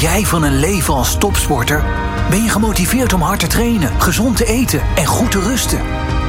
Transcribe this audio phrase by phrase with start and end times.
[0.00, 1.84] jij van een leven als topsporter?
[2.30, 5.80] Ben je gemotiveerd om hard te trainen, gezond te eten en goed te rusten?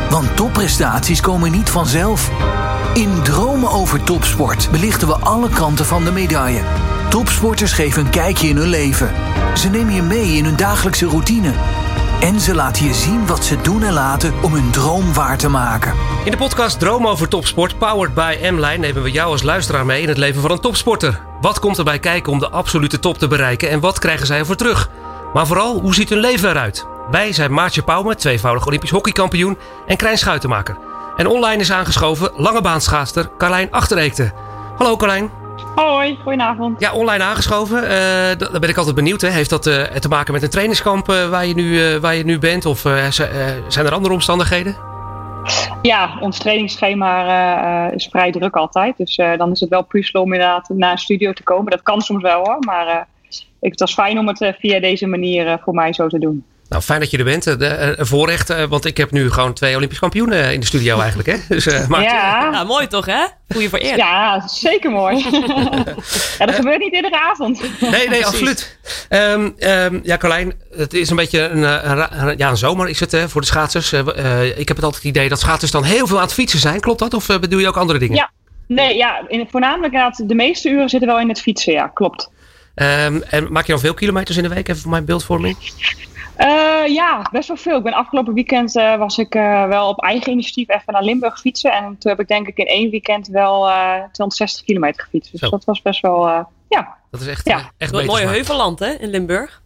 [0.10, 2.30] Want topprestaties komen niet vanzelf.
[2.94, 6.62] In Dromen over Topsport belichten we alle kanten van de medaille.
[7.10, 9.12] Topsporters geven een kijkje in hun leven.
[9.56, 11.54] Ze nemen je mee in hun dagelijkse routine.
[12.20, 15.50] En ze laten je zien wat ze doen en laten om hun droom waar te
[15.50, 15.94] maken.
[16.24, 20.02] In de podcast Droom over Topsport, powered by M-Line, nemen we jou als luisteraar mee
[20.02, 21.31] in het leven van een topsporter.
[21.42, 24.56] Wat komt erbij kijken om de absolute top te bereiken en wat krijgen zij ervoor
[24.56, 24.90] terug?
[25.34, 26.86] Maar vooral, hoe ziet hun leven eruit?
[27.12, 29.58] Wij zijn Maartje Pauwme, tweevoudig Olympisch hockeykampioen
[29.88, 30.78] en Krijn Schuitenmaker.
[31.16, 34.32] En online is aangeschoven lange baanschaatster Carlijn Achtereekte.
[34.78, 35.32] Hallo Carlijn.
[35.76, 36.80] Hoi, goedenavond.
[36.80, 37.84] Ja, online aangeschoven.
[37.84, 37.90] Uh,
[38.38, 39.22] daar ben ik altijd benieuwd.
[39.22, 39.30] Hè.
[39.30, 42.40] Heeft dat uh, te maken met een trainingskamp uh, waar, je nu, waar je nu
[42.40, 42.66] bent?
[42.66, 42.80] Of
[43.68, 44.91] zijn er andere omstandigheden?
[45.82, 48.98] Ja, ons trainingsschema is vrij druk altijd.
[48.98, 51.72] Dus dan is het wel puzzelen om inderdaad naar een studio te komen.
[51.72, 52.58] Dat kan soms wel hoor.
[52.60, 53.08] Maar
[53.60, 56.46] het was fijn om het via deze manier voor mij zo te doen.
[56.72, 57.44] Nou, fijn dat je er bent.
[57.44, 61.00] De, uh, voorrecht, uh, want ik heb nu gewoon twee Olympisch kampioenen in de studio
[61.06, 61.30] eigenlijk.
[61.30, 61.38] Hè?
[61.48, 62.02] Dus, uh, maar...
[62.02, 62.50] ja.
[62.52, 62.64] ja.
[62.64, 63.26] mooi toch hè?
[63.48, 63.98] Voel je voor eer.
[63.98, 65.18] Ja, zeker mooi.
[66.40, 67.62] ja, dat gebeurt niet iedere avond.
[67.80, 68.78] Nee, nee, absoluut.
[69.10, 73.18] Um, um, ja, Carlijn, het is een beetje een, een, ja, een zomer is het
[73.28, 73.94] voor de schaatsers.
[73.94, 76.80] ik heb het altijd het idee dat schaatsers dan heel veel aan het fietsen zijn.
[76.80, 77.14] Klopt dat?
[77.14, 78.16] Of bedoel je ook andere dingen?
[78.16, 78.32] Ja,
[78.68, 82.30] nee, ja, in, voornamelijk de meeste uren zitten wel in het fietsen, ja, klopt.
[82.76, 85.58] Um, en maak je al veel kilometers in de week, even voor mijn beeldvorming?
[86.42, 87.78] Uh, ja, best wel veel.
[87.78, 91.40] Ik ben afgelopen weekend uh, was ik uh, wel op eigen initiatief even naar Limburg
[91.40, 91.72] fietsen.
[91.72, 93.62] En toen heb ik denk ik in één weekend wel
[94.12, 95.32] 260 kilometer gefietst.
[95.32, 95.50] Dus Zo.
[95.50, 96.28] dat was best wel,
[96.70, 96.98] ja.
[97.12, 97.72] Dat is echt, ja.
[97.78, 99.62] echt een mooie heuvelland hè, in Limburg.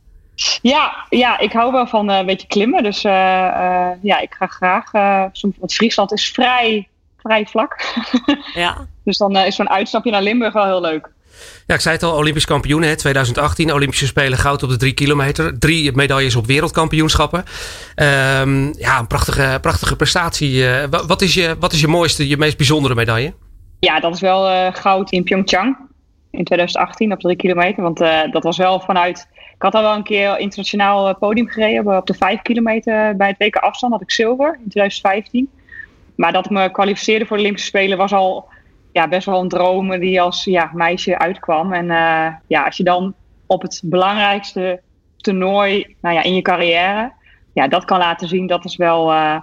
[0.62, 2.84] Ja, ja, ik hou wel van een beetje klimmen.
[2.84, 4.90] Dus ja, ik ga graag.
[5.32, 7.96] soms, want Friesland is vrij, vrij vlak.
[8.54, 8.88] ja.
[9.04, 11.14] dus dan is zo'n uitstapje naar Limburg wel heel leuk.
[11.68, 13.74] Ja, ik zei het al, Olympisch kampioen hè, 2018.
[13.74, 15.60] Olympische Spelen goud op de drie kilometer.
[15.60, 17.40] Drie medailles op wereldkampioenschappen.
[17.40, 20.54] Um, ja, een prachtige, prachtige prestatie.
[20.54, 23.34] Uh, wat, is je, wat is je mooiste, je meest bijzondere medaille?
[23.80, 25.78] Ja, dat is wel uh, goud in Pyeongchang
[26.32, 27.84] in 2018 op drie kilometer.
[27.84, 29.28] Want uh, dat was wel vanuit...
[29.56, 33.38] Ik had al wel een keer internationaal podium gereden op de vijf kilometer bij het
[33.38, 33.94] WK afstand.
[33.94, 35.50] Had ik zilver in 2015.
[36.16, 38.48] Maar dat ik me kwalificeerde voor de Olympische Spelen was al
[38.96, 41.74] ja, best wel een droom die als ja, meisje uitkwam.
[41.74, 43.14] En uh, ja, als je dan
[43.46, 44.82] op het belangrijkste
[45.18, 47.12] toernooi nou ja, in je carrière,
[47.54, 49.38] ja, dat kan laten zien, dat is wel, uh,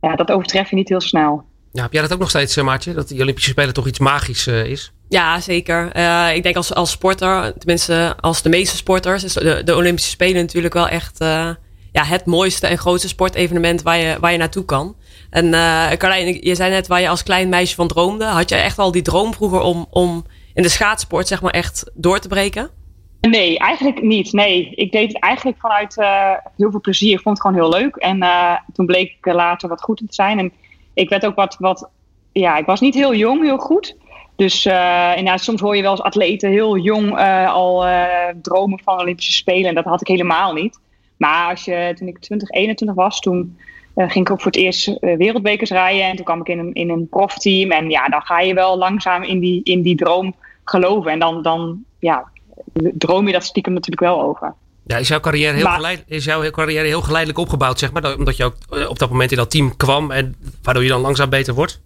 [0.00, 1.44] ja, dat overtref je niet heel snel.
[1.72, 2.92] Ja, heb jij dat ook nog steeds, eh, Maartje?
[2.92, 4.92] Dat die Olympische Spelen toch iets magisch uh, is?
[5.08, 5.96] Ja, zeker.
[5.96, 10.10] Uh, ik denk als, als sporter, tenminste als de meeste sporters, is de, de Olympische
[10.10, 11.18] Spelen natuurlijk wel echt
[11.92, 14.96] ja, het mooiste en grootste sportevenement waar je, waar je naartoe kan.
[15.32, 18.24] En uh, Carlijn, je zei net waar je als klein meisje van droomde.
[18.24, 21.90] Had je echt al die droom vroeger om, om in de schaatsport zeg maar echt
[21.94, 22.70] door te breken?
[23.20, 24.32] Nee, eigenlijk niet.
[24.32, 27.12] Nee, ik deed het eigenlijk vanuit uh, heel veel plezier.
[27.12, 27.96] Ik vond het gewoon heel leuk.
[27.96, 30.38] En uh, toen bleek ik later wat goed te zijn.
[30.38, 30.52] En
[30.94, 31.90] ik werd ook wat, wat
[32.32, 33.96] ja, ik was niet heel jong, heel goed.
[34.36, 37.84] Dus uh, soms hoor je wel als atleten heel jong al
[38.42, 39.68] dromen van Olympische Spelen.
[39.68, 40.80] En dat had ik helemaal niet.
[41.16, 43.56] Maar als je, toen ik 20, 21 was, toen
[43.96, 46.04] uh, ging ik ook voor het eerst uh, wereldbekers rijden.
[46.04, 47.70] En toen kwam ik in een, in een profteam.
[47.70, 51.10] En ja, dan ga je wel langzaam in die, in die droom geloven.
[51.10, 52.28] En dan, dan ja,
[52.72, 54.54] droom je dat stiekem natuurlijk wel over.
[54.86, 58.16] Ja, is jouw carrière heel, geleid, is jouw carrière heel geleidelijk opgebouwd, zeg maar?
[58.16, 61.00] Omdat je ook eh, op dat moment in dat team kwam en waardoor je dan
[61.00, 61.80] langzaam beter wordt?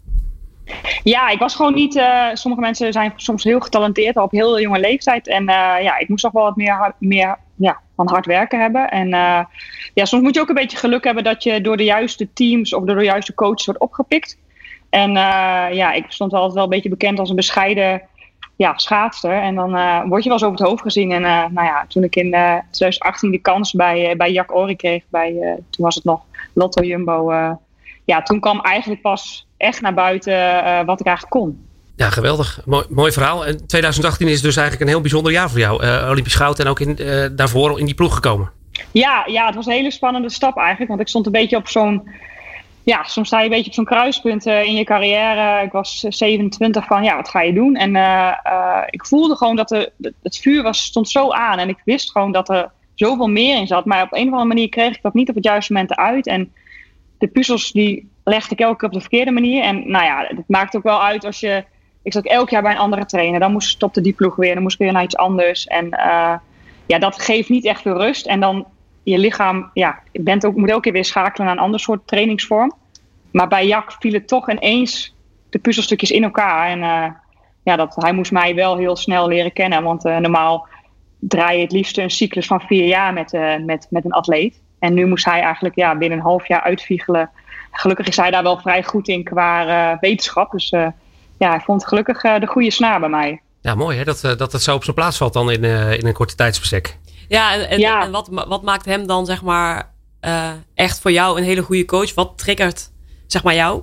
[1.03, 1.97] Ja, ik was gewoon niet.
[1.97, 5.29] Uh, sommige mensen zijn soms heel getalenteerd op heel jonge leeftijd.
[5.29, 8.91] En ja, ik moest toch wel wat meer, meer ja, van hard werken hebben.
[8.91, 9.45] En uh,
[9.95, 12.75] ja, soms moet je ook een beetje geluk hebben dat je door de juiste teams
[12.75, 14.39] of door de juiste coaches wordt opgepikt.
[14.91, 15.13] En
[15.73, 18.03] ja, ik stond altijd wel een beetje bekend als een bescheiden
[18.57, 19.33] ja, schaatster.
[19.33, 19.71] En dan
[20.09, 21.13] word je wel eens over het hoofd gezien.
[21.13, 22.31] En nou ja, toen ik in
[22.71, 25.33] 2018 de kans bij, bij Jack Ori kreeg, bij,
[25.71, 27.33] toen was het nog Lotto Jumbo.
[28.05, 31.67] ja, toen kwam eigenlijk pas echt naar buiten wat ik eigenlijk kon.
[31.97, 32.61] Ja, geweldig.
[32.65, 33.47] Mooi, mooi verhaal.
[33.47, 35.85] En 2018 is dus eigenlijk een heel bijzonder jaar voor jou.
[35.85, 38.51] Uh, Olympisch goud en ook in, uh, daarvoor in die ploeg gekomen.
[38.93, 40.89] Ja, ja, het was een hele spannende stap eigenlijk.
[40.89, 42.09] Want ik stond een beetje op zo'n...
[42.83, 45.65] Ja, soms sta je een beetje op zo'n kruispunt in je carrière.
[45.65, 47.77] Ik was 27 van, ja, wat ga je doen?
[47.77, 47.97] En
[48.91, 49.93] ik voelde gewoon dat de,
[50.23, 51.59] het vuur was, stond zo aan.
[51.59, 53.85] En ik wist gewoon dat er zoveel meer in zat.
[53.85, 56.27] Maar op een of andere manier kreeg ik dat niet op het juiste moment uit.
[56.27, 56.53] En
[57.19, 59.63] de puzzels die legde ik elke keer op de verkeerde manier.
[59.63, 61.65] En nou ja, het maakt ook wel uit als je.
[62.07, 63.41] Ik zat elk jaar bij een andere trainer.
[63.41, 64.55] Dan moest stopte die ploeg weer.
[64.55, 65.67] Dan moest ik weer naar iets anders.
[65.67, 66.35] En uh,
[66.87, 68.27] ja, dat geeft niet echt veel rust.
[68.27, 68.67] En dan
[69.03, 72.07] je lichaam, ja, je bent ook, moet elke keer weer schakelen naar een ander soort
[72.07, 72.73] trainingsvorm.
[73.31, 75.15] Maar bij Jack vielen toch ineens
[75.51, 76.69] de puzzelstukjes in elkaar.
[76.69, 77.07] En uh,
[77.63, 79.83] ja, dat, hij moest mij wel heel snel leren kennen.
[79.83, 80.69] Want uh, normaal
[81.19, 83.33] draai je het liefst een cyclus van vier jaar met,
[83.65, 84.61] met, met een atleet.
[84.79, 87.31] En nu moest hij eigenlijk ja, binnen een half jaar uitviegelen.
[87.71, 90.51] Gelukkig is hij daar wel vrij goed in qua wetenschap.
[90.51, 90.73] Dus
[91.39, 93.41] ja, hij vond gelukkig de goede snaar bij mij.
[93.61, 95.65] Ja, mooi hè, dat, dat het zo op zijn plaats valt dan in,
[95.99, 96.99] in een korte tijdsbestek.
[97.29, 98.03] Ja, en, en, ja.
[98.03, 99.93] en wat, wat maakt hem dan zeg maar
[100.75, 102.15] echt voor jou een hele goede coach?
[102.15, 102.91] Wat triggert
[103.27, 103.83] zeg maar jou?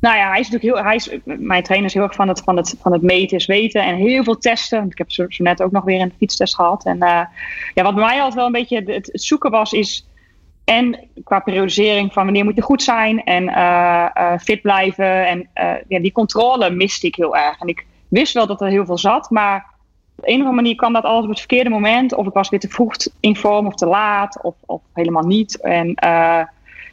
[0.00, 0.84] Nou ja, hij is natuurlijk heel.
[0.84, 3.46] Hij is, mijn trainer is heel erg van het, van het, van het meten is
[3.46, 3.84] weten.
[3.84, 4.86] En heel veel testen.
[4.86, 6.84] Ik heb zo, zo net ook nog weer een fietstest gehad.
[6.84, 7.22] En uh,
[7.74, 10.06] ja, wat bij mij altijd wel een beetje het, het, zoeken was, is.
[10.70, 15.26] En qua periodisering van wanneer moet je goed zijn en uh, uh, fit blijven.
[15.26, 15.48] En
[15.88, 17.60] ja, die controle miste ik heel erg.
[17.60, 19.66] En ik wist wel dat er heel veel zat, maar
[20.16, 22.14] op een of andere manier kwam dat alles op het verkeerde moment.
[22.14, 25.60] Of ik was weer te vroeg in vorm of te laat, of, of helemaal niet.
[25.60, 25.92] En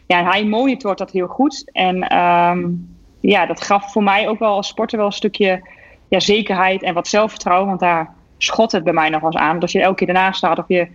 [0.07, 1.69] ja, hij monitort dat heel goed.
[1.71, 5.69] En um, ja, dat gaf voor mij ook wel als sporter wel een stukje
[6.07, 7.67] ja, zekerheid en wat zelfvertrouwen.
[7.67, 9.53] Want daar schot het bij mij nog wel eens aan.
[9.53, 10.87] Dat als je elke keer ernaast staat of je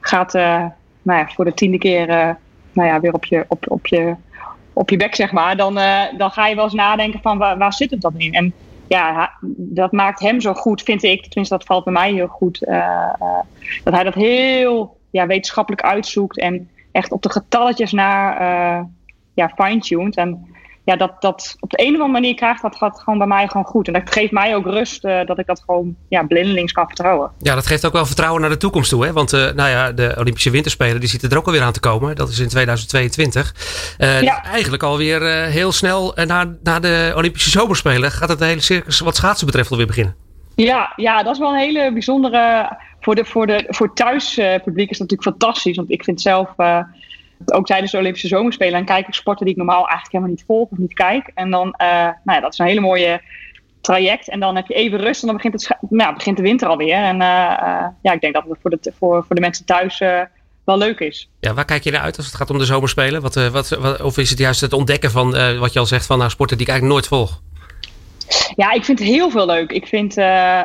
[0.00, 0.34] gaat
[1.06, 2.30] nou ja, voor de tiende keer uh,
[2.72, 4.14] nou ja, weer op je, op, op, je,
[4.72, 5.56] op je bek, zeg maar.
[5.56, 8.32] Dan, uh, dan ga je wel eens nadenken van waar, waar zit het dan in?
[8.32, 8.52] En
[8.88, 11.22] ja, dat maakt hem zo goed, vind ik.
[11.22, 12.58] Tenminste, dat valt bij mij heel goed.
[13.84, 18.40] dat hij dat heel ja, wetenschappelijk uitzoekt en echt op de getalletjes naar
[19.34, 20.16] ja, fine-tuned.
[20.16, 20.46] En
[20.86, 23.48] ja, dat, dat op de een of andere manier krijgt dat gaat gewoon bij mij
[23.48, 23.86] gewoon goed.
[23.86, 27.30] En dat geeft mij ook rust uh, dat ik dat gewoon ja, blindelings kan vertrouwen.
[27.38, 29.04] Ja, dat geeft ook wel vertrouwen naar de toekomst toe.
[29.04, 29.12] Hè?
[29.12, 32.16] Want uh, nou ja, de Olympische Winterspelen die zitten er ook alweer aan te komen.
[32.16, 33.54] Dat is in 2022.
[33.98, 34.44] Uh, ja.
[34.44, 39.46] Eigenlijk alweer heel snel na, na de Olympische Zomerspelen gaat het hele circus wat schaatsen
[39.46, 40.14] betreft alweer beginnen.
[40.54, 42.76] Ja, ja, dat is wel een hele bijzondere.
[43.00, 45.76] Voor, de, voor, de, voor thuispubliek is dat natuurlijk fantastisch.
[45.76, 46.48] Want ik vind zelf
[47.44, 48.78] ook tijdens de Olympische Zomerspelen.
[48.78, 51.30] En kijk ik sporten die ik normaal eigenlijk helemaal niet volg of niet kijk.
[51.34, 53.20] En dan, uh, nou ja, dat is een hele mooie
[53.80, 54.28] traject.
[54.28, 56.94] En dan heb je even rust en dan begint, het, nou, begint de winter alweer.
[56.94, 57.28] En uh,
[57.62, 59.98] uh, ja, ik denk dat het voor de, voor, voor de mensen thuis
[60.64, 61.30] wel leuk is.
[61.40, 63.22] Ja, waar kijk je naar uit als het gaat om de zomerspelen?
[63.22, 66.18] Wat, wat, wat, of is het juist het ontdekken van wat je al zegt van
[66.18, 67.40] nou, sporten die ik eigenlijk nooit volg?
[68.56, 69.70] Ja, ik vind het heel veel leuk.
[69.72, 70.16] Ik, vind,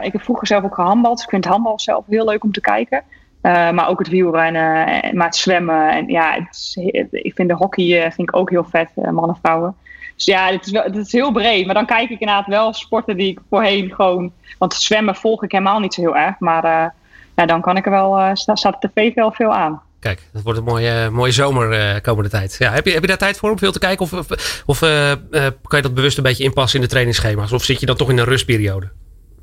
[0.02, 1.16] ik heb vroeger zelf ook gehandbald.
[1.16, 3.04] Dus ik vind handbal zelf heel leuk om te kijken.
[3.44, 5.92] Uh, maar ook het wielrennen, en, maar het zwemmen.
[5.92, 6.78] En ja, het
[7.12, 9.76] ik vind de hockey uh, vind ik ook heel vet, uh, mannen vrouwen.
[10.16, 11.66] Dus ja, het is, wel, het is heel breed.
[11.66, 14.32] Maar dan kijk ik inderdaad wel sporten die ik voorheen gewoon...
[14.58, 16.40] Want zwemmen volg ik helemaal niet zo heel erg.
[16.40, 16.94] Maar
[17.36, 18.36] ja, dan kan ik er wel...
[18.36, 19.82] staat de tv wel veel aan.
[20.00, 22.56] Kijk, dat wordt een mooie, mooie zomer komende tijd.
[22.60, 24.06] Ja, heb, je, heb je daar tijd voor om veel te kijken?
[24.06, 27.52] Of, of, of kan je dat bewust een beetje inpassen in de trainingsschema's?
[27.52, 28.90] Of zit je dan toch in een rustperiode?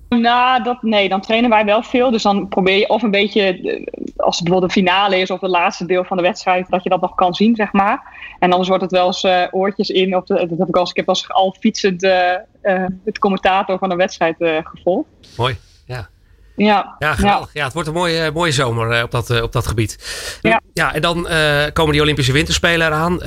[0.08, 2.10] Nou, dat, nee, dan trainen wij wel veel.
[2.10, 5.40] Dus dan probeer je of een beetje, eh, als het bijvoorbeeld een finale is of
[5.40, 8.16] het laatste deel van de wedstrijd, dat je dat nog kan zien, zeg maar.
[8.38, 10.16] En anders wordt het wel eens uh, oortjes in.
[10.16, 12.32] Of de, dat heb ik, als, ik heb als al fietsend uh,
[12.62, 15.08] uh, het commentator van een wedstrijd gevolgd.
[15.36, 15.56] Mooi,
[15.86, 16.08] ja.
[16.56, 17.50] Ja, ja, geweldig.
[17.52, 17.64] Ja.
[17.64, 19.98] het wordt een mooie, mooie zomer op, dat, op dat gebied.
[20.40, 20.60] Ja.
[20.72, 21.26] ja en dan
[21.72, 23.18] komen die Olympische Winterspelen eraan.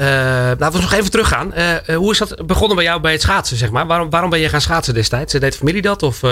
[0.57, 1.53] laten we nog even teruggaan.
[1.95, 3.87] hoe is dat begonnen bij jou bij het schaatsen, zeg maar?
[3.87, 5.33] Waarom, waarom ben je gaan schaatsen destijds?
[5.33, 6.03] Deed familie dat?
[6.03, 6.23] Of,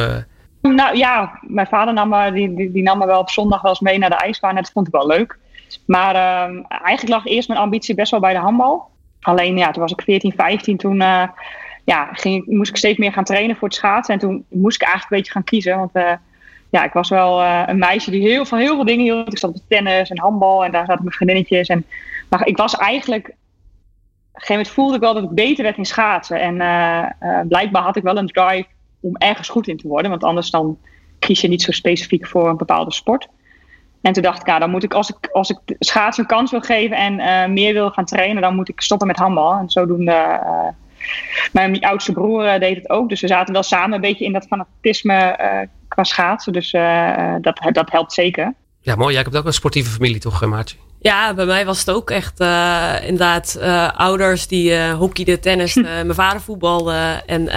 [0.62, 3.72] nou ja, mijn vader nam me, die, die, die, nam me wel op zondag wel
[3.72, 4.56] eens mee naar de ijsbaan.
[4.56, 5.38] Dat vond ik wel leuk.
[5.86, 8.90] Maar uh, eigenlijk lag eerst mijn ambitie best wel bij de handbal.
[9.22, 10.78] Alleen ja, toen was ik 14, 15.
[10.78, 11.28] Toen uh,
[11.84, 14.14] ja, ging, moest ik steeds meer gaan trainen voor het schaatsen.
[14.14, 15.78] En toen moest ik eigenlijk een beetje gaan kiezen.
[15.78, 16.12] Want uh,
[16.70, 19.32] ja, ik was wel een meisje die heel, van heel veel dingen hield.
[19.32, 21.68] Ik zat op tennis en handbal en daar zaten mijn vriendinnetjes.
[21.68, 21.86] En,
[22.30, 23.34] maar ik was eigenlijk...
[24.34, 26.40] Op een voelde ik wel dat ik beter werd in schaatsen.
[26.40, 26.56] En
[27.48, 28.66] blijkbaar had ik wel een drive
[29.00, 30.12] om ergens goed in te worden.
[30.12, 30.78] Want anders dan
[31.20, 33.28] kies je niet zo specifiek voor een bepaalde sport.
[34.02, 36.52] En toen dacht ik, ja, dan moet ik als ik, als ik schaatsen een kans
[36.52, 39.58] wil geven en uh, meer wil gaan trainen, dan moet ik stoppen met handbal.
[39.58, 40.68] En zodoende, uh,
[41.52, 43.10] mijn oudste broer uh, deed het ook.
[43.10, 45.38] Dus we zaten wel samen een beetje in dat fanatisme
[45.88, 46.54] qua schaatsen.
[46.54, 46.72] Dus
[47.42, 48.54] dat, dat helpt zeker.
[48.82, 49.14] Ja, mooi.
[49.14, 50.78] Jij hebt ook een sportieve familie, toch, Maartje?
[51.02, 55.74] Ja, bij mij was het ook echt uh, inderdaad uh, ouders die uh, hockeyden, tennis.
[56.06, 57.22] mijn vader voetbalde.
[57.26, 57.50] En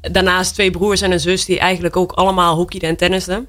[0.00, 3.46] daarnaast twee broers en een zus die eigenlijk ook allemaal hockeyden en tennisten.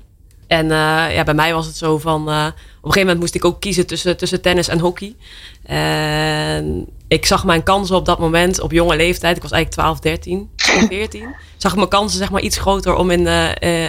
[0.48, 0.68] En
[1.14, 2.22] ja, bij mij was het zo van...
[2.22, 5.16] op een gegeven moment moest ik ook kiezen tussen, tussen tennis en hockey.
[5.64, 9.36] En ik zag mijn kansen op dat moment op jonge leeftijd.
[9.36, 10.50] Ik was eigenlijk 12, 13,
[10.88, 11.36] 14.
[11.58, 13.28] zag ik mijn kansen zeg maar iets groter om in,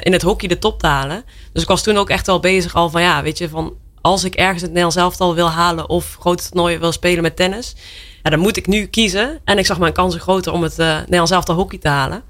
[0.00, 1.25] in het hockey de top te halen.
[1.52, 3.02] Dus ik was toen ook echt wel bezig al van...
[3.02, 6.81] Ja, weet je, van als ik ergens het Nederlands elftal wil halen of grote toernooien
[6.81, 7.75] wil spelen met tennis,
[8.23, 9.40] ja, dan moet ik nu kiezen.
[9.45, 12.23] En ik zag mijn kansen groter om het uh, Nederlands elftal hockey te halen.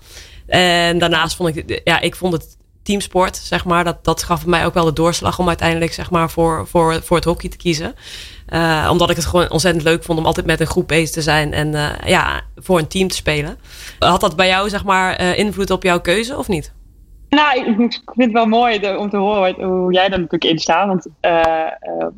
[0.47, 4.67] En daarnaast vond ik, ja, ik vond het teamsport, zeg maar, dat, dat gaf mij
[4.67, 7.95] ook wel de doorslag om uiteindelijk, zeg maar, voor, voor, voor het hockey te kiezen.
[8.55, 11.23] Uh, omdat ik het gewoon ontzettend leuk vond om altijd met een groep bezig te
[11.23, 13.59] zijn en uh, ja, voor een team te spelen.
[13.99, 16.73] Had dat bij jou, zeg maar, invloed op jouw keuze of niet?
[17.29, 20.87] Nou, ik vind het wel mooi om te horen hoe jij er natuurlijk in staat.
[20.87, 21.07] Want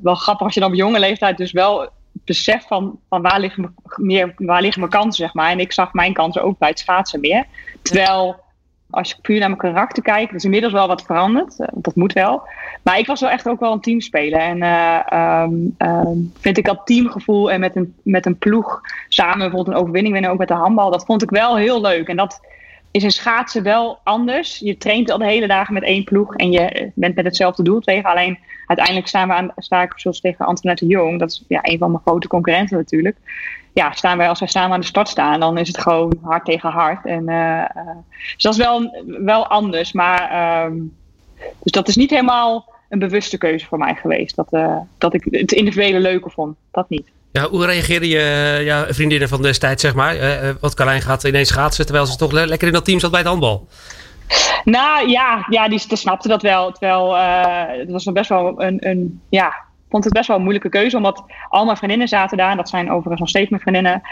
[0.03, 1.89] wel grappig als je dan op jonge leeftijd dus wel
[2.25, 5.51] beseft van, van waar, liggen meer, waar liggen mijn kansen, zeg maar.
[5.51, 7.45] En ik zag mijn kansen ook bij het schaatsen meer.
[7.83, 8.37] Terwijl,
[8.91, 11.59] als je puur naar mijn karakter kijkt, is inmiddels wel wat veranderd.
[11.59, 12.43] Uh, dat moet wel.
[12.83, 14.41] Maar ik was wel echt ook wel een teamspeler.
[14.41, 19.83] En uh, vind ik dat teamgevoel en met een, met een ploeg samen bijvoorbeeld een
[19.83, 22.09] overwinning winnen, ook met de handbal, dat vond ik wel heel leuk.
[22.09, 22.41] En dat
[22.91, 24.59] is in schaatsen wel anders.
[24.59, 27.81] Je traint al de hele dagen met één ploeg en je bent met hetzelfde doel
[27.81, 28.11] tegen.
[28.11, 31.19] Alleen uiteindelijk staan we aan, sta ik zoals tegen Antoinette Jong.
[31.19, 33.17] Dat is ja, een van mijn grote concurrenten natuurlijk.
[33.77, 36.45] Ja, staan wij, als wij samen aan de start staan, dan is het gewoon hard
[36.45, 37.07] tegen hard.
[37.07, 37.65] En, uh,
[38.35, 39.93] dus dat is wel, wel anders.
[39.93, 40.97] Maar um,
[41.63, 44.37] dus dat is niet helemaal een bewuste keuze voor mij geweest.
[44.37, 46.57] Dat, uh, dat ik het individuele leuker vond.
[46.71, 47.09] Dat niet.
[47.33, 50.17] Ja, hoe reageerde je ja, vriendinnen van destijds, zeg maar?
[50.17, 53.21] Uh, wat Carlijn gaat ineens schaatsen, terwijl ze toch lekker in dat team zat bij
[53.21, 53.69] het handbal.
[54.65, 56.73] Nou ja, ja die, die snapte dat wel.
[56.73, 57.17] Terwijl
[57.79, 59.66] het was best wel een, een, ja,
[59.97, 60.97] vond het best wel een moeilijke keuze.
[60.97, 62.51] Omdat al mijn vriendinnen zaten daar.
[62.51, 64.03] En dat zijn overigens nog steeds mijn vriendinnen.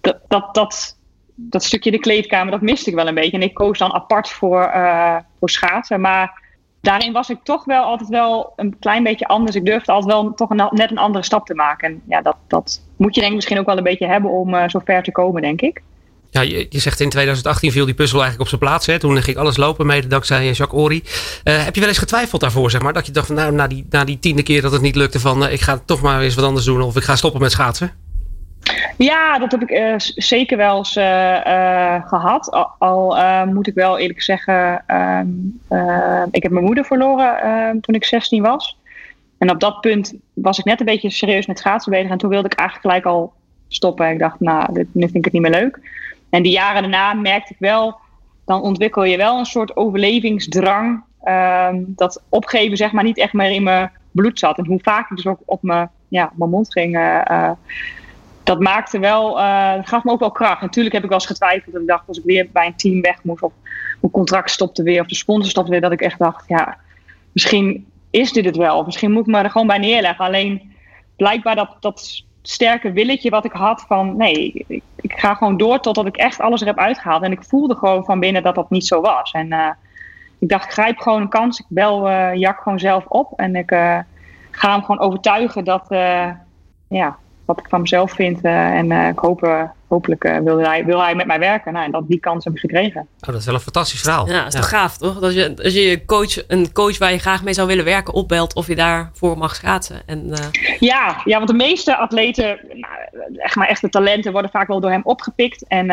[0.00, 0.98] Dat, dat, dat,
[1.34, 3.36] dat stukje de kleedkamer, dat miste ik wel een beetje.
[3.36, 6.00] En ik koos dan apart voor, uh, voor schaatsen.
[6.00, 6.42] Maar
[6.80, 9.56] daarin was ik toch wel altijd wel een klein beetje anders.
[9.56, 11.88] Ik durfde altijd wel toch een, net een andere stap te maken.
[11.88, 14.54] En ja, dat, dat moet je denk ik misschien ook wel een beetje hebben om
[14.54, 15.82] uh, zo ver te komen, denk ik.
[16.30, 18.86] Ja, je, zegt in 2018 viel die puzzel eigenlijk op zijn plaats.
[18.86, 18.98] Hè?
[18.98, 21.02] Toen ging alles lopen, mede dankzij Jacques Ori.
[21.44, 22.92] Uh, heb je wel eens getwijfeld daarvoor, zeg maar?
[22.92, 25.20] Dat je dacht van nou, na die, na die tiende keer dat het niet lukte
[25.20, 27.52] van uh, ik ga toch maar eens wat anders doen of ik ga stoppen met
[27.52, 27.92] schaatsen?
[28.96, 30.92] Ja, dat heb ik zeker wel eens
[32.08, 32.68] gehad.
[32.78, 38.04] Al, moet ik wel eerlijk zeggen, uh, ik heb mijn moeder verloren ehm, toen ik
[38.04, 38.76] 16 was.
[39.38, 42.10] En op dat punt was ik net een beetje serieus met schaatsen bezig.
[42.10, 43.32] En toen wilde ik eigenlijk gelijk al
[43.68, 44.10] stoppen.
[44.10, 45.78] Ik dacht, nou, dit, nu vind ik het niet meer leuk.
[46.30, 47.98] En die jaren daarna merkte ik wel,
[48.44, 51.02] dan ontwikkel je wel een soort overlevingsdrang.
[51.22, 54.58] Ehm, dat opgeven zeg maar niet echt meer in mijn bloed zat.
[54.58, 56.96] En hoe vaak ik dus ook op mijn, ja, mijn mond ging
[58.50, 60.60] dat maakte wel, uh, dat gaf me ook wel kracht.
[60.60, 61.74] Natuurlijk heb ik wel eens getwijfeld.
[61.74, 63.52] Ik dacht, als ik weer bij een team weg moest, of
[64.00, 66.78] mijn contract stopte weer, of de sponsor stopte weer, dat ik echt dacht, ja,
[67.32, 68.84] misschien is dit het wel.
[68.84, 70.24] Misschien moet ik me er gewoon bij neerleggen.
[70.24, 70.72] Alleen
[71.16, 75.80] blijkbaar dat, dat sterke willetje wat ik had van, nee, ik, ik ga gewoon door
[75.80, 77.22] totdat ik echt alles er heb uitgehaald.
[77.22, 79.30] En ik voelde gewoon van binnen dat dat niet zo was.
[79.30, 79.70] En uh,
[80.38, 81.58] ik dacht, ik grijp gewoon een kans.
[81.58, 83.70] Ik bel uh, Jack gewoon zelf op en ik
[84.50, 85.86] ga hem gewoon overtuigen dat,
[86.88, 87.18] ja,
[87.54, 88.44] wat ik van mezelf vind.
[88.44, 91.72] Uh, en uh, ik hoop, uh, hopelijk wil, hij, wil hij met mij werken.
[91.72, 93.00] Nou, en dat, die kans heb ik gekregen.
[93.00, 94.26] Oh, dat is wel een fantastisch verhaal.
[94.26, 94.60] Ja, dat is ja.
[94.60, 95.22] toch gaaf, toch?
[95.22, 98.54] Als je, als je coach, een coach waar je graag mee zou willen werken opbelt
[98.54, 100.02] of je daarvoor mag schaatsen.
[100.06, 100.32] En,
[100.78, 102.94] ja, ja, want de meeste atleten, nou,
[103.36, 105.66] echt maar echte talenten, worden vaak wel door hem opgepikt.
[105.66, 105.86] En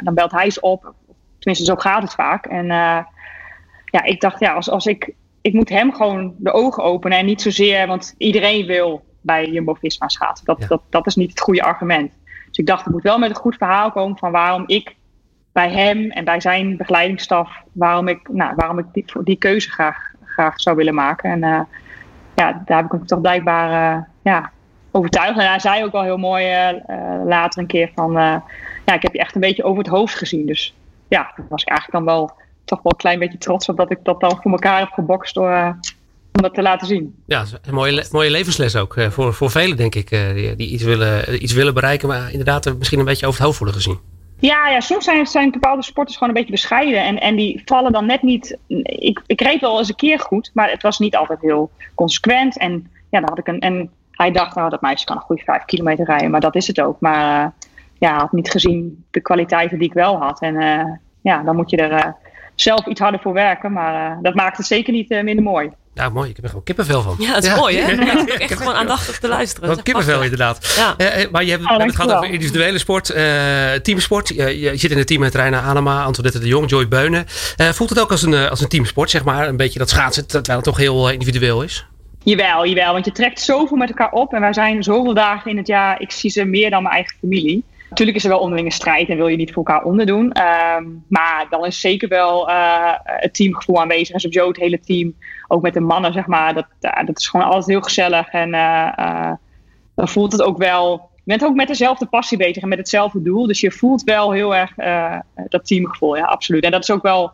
[0.00, 0.94] dan belt hij ze op.
[1.38, 2.46] Tenminste, zo gaat het vaak.
[2.46, 2.66] En
[3.84, 7.18] ja, ik dacht, ja, als, als ik, ik moet hem gewoon de ogen openen.
[7.18, 10.46] En niet zozeer, want iedereen wil bij Jumbo-Visma schaatsen.
[10.46, 12.12] Dat, dat, dat is niet het goede argument.
[12.46, 14.96] Dus ik dacht, het moet wel met een goed verhaal komen van waarom ik
[15.52, 20.12] bij hem en bij zijn begeleidingsstaf, waarom ik, nou, waarom ik die, die keuze graag,
[20.24, 21.30] graag zou willen maken.
[21.30, 21.60] En uh,
[22.34, 24.50] ja, daar heb ik hem toch blijkbaar uh, ja,
[24.90, 25.38] overtuigd.
[25.38, 26.74] En hij zei ook wel heel mooi uh,
[27.24, 28.12] later een keer van,
[28.84, 30.46] ja, ik heb je echt een beetje over het hoofd gezien.
[30.46, 30.74] Dus
[31.08, 32.30] ja, daar was ik eigenlijk dan wel
[32.64, 35.34] toch wel een klein beetje trots op dat ik dat dan voor elkaar heb gebokst
[35.34, 35.78] door
[36.36, 37.14] om dat te laten zien.
[37.26, 40.68] Ja, een mooie, mooie levensles ook uh, voor, voor velen, denk ik, uh, die, die,
[40.68, 43.98] iets, willen, iets willen bereiken, maar inderdaad misschien een beetje over het hoofd worden gezien.
[44.38, 47.92] Ja, ja soms zijn, zijn bepaalde sporters gewoon een beetje bescheiden en, en die vallen
[47.92, 48.58] dan net niet.
[48.82, 52.58] Ik, ik reed wel eens een keer goed, maar het was niet altijd heel consequent.
[52.58, 53.60] En ja, dan had ik een.
[53.60, 56.66] En hij dacht, nou, dat meisje kan een goede vijf kilometer rijden, maar dat is
[56.66, 57.00] het ook.
[57.00, 57.50] Maar uh,
[57.98, 60.40] ja, had niet gezien de kwaliteiten die ik wel had.
[60.40, 60.54] En
[61.22, 62.14] ja, dan moet je er
[62.56, 65.70] zelf iets harder voor werken, maar dat maakt het zeker niet minder mooi.
[65.96, 66.28] Ja, mooi.
[66.28, 67.16] Ik heb er gewoon kippenvel van.
[67.18, 67.92] Ja, dat is mooi, hè?
[68.04, 69.68] Ja, echt gewoon aandachtig te luisteren.
[69.68, 70.74] Gewoon kippenvel, inderdaad.
[70.76, 70.94] Ja.
[71.18, 74.28] Uh, maar je hebt oh, het gaat over individuele sport, uh, teamsport.
[74.28, 77.26] Je, je, zit in het team met Reina Anema, Antoinette de Jong, Joy Beunen.
[77.56, 79.48] Uh, voelt het ook als een, als een teamsport, zeg maar?
[79.48, 81.86] Een beetje dat schaatsen, terwijl het toch heel individueel is?
[82.22, 82.92] Jawel, jawel.
[82.92, 84.32] Want je trekt zoveel met elkaar op.
[84.32, 86.00] En wij zijn zoveel dagen in het jaar.
[86.00, 87.64] Ik zie ze meer dan mijn eigen familie.
[87.88, 90.24] Natuurlijk is er wel onderlinge strijd en wil je niet voor elkaar onderdoen.
[90.76, 94.14] Um, maar dan is zeker wel uh, het teamgevoel aanwezig.
[94.14, 95.14] En sowieso het hele team,
[95.48, 96.54] ook met de mannen, zeg maar.
[96.54, 98.28] Dat, uh, dat is gewoon altijd heel gezellig.
[98.28, 99.32] En uh,
[99.94, 101.10] dan voelt het ook wel.
[101.14, 103.46] Je bent ook met dezelfde passie bezig en met hetzelfde doel.
[103.46, 104.74] Dus je voelt wel heel erg
[105.48, 106.64] dat teamgevoel, ja, absoluut.
[106.64, 107.32] En dat is ook wel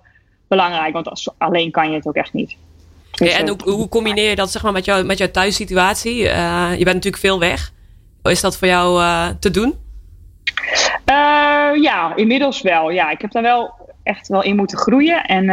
[0.49, 2.57] belangrijk, want als, alleen kan je het ook echt niet.
[3.11, 6.17] Dus, en hoe, hoe, combineer je dat zeg maar, met, jou, met jouw thuissituatie?
[6.17, 7.73] je bent natuurlijk veel weg.
[8.23, 9.03] Is dat voor jou
[9.39, 9.75] te doen?
[11.07, 12.91] Uh, ja, inmiddels wel.
[12.91, 15.25] Ja, ik heb daar wel echt wel in moeten groeien.
[15.25, 15.45] En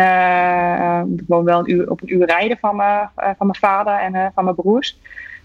[1.18, 4.32] ik woon wel een uur, op een uur rijden van, me, van mijn vader en
[4.36, 4.98] van mijn broers.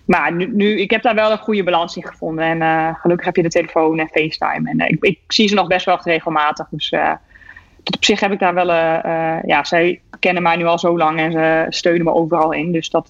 [0.05, 2.63] Maar nu, nu, ik heb daar wel een goede balans in gevonden.
[2.63, 4.71] En gelukkig heb je de telefoon en FaceTime.
[4.71, 6.67] En ik, ik, zie ze nog best wel regelmatig.
[6.71, 6.93] Dus
[7.85, 8.73] op zich heb ik daar wel.
[9.47, 12.73] ja, zij kennen mij nu al zo lang en ze steunen me overal in.
[12.73, 13.09] Dus dat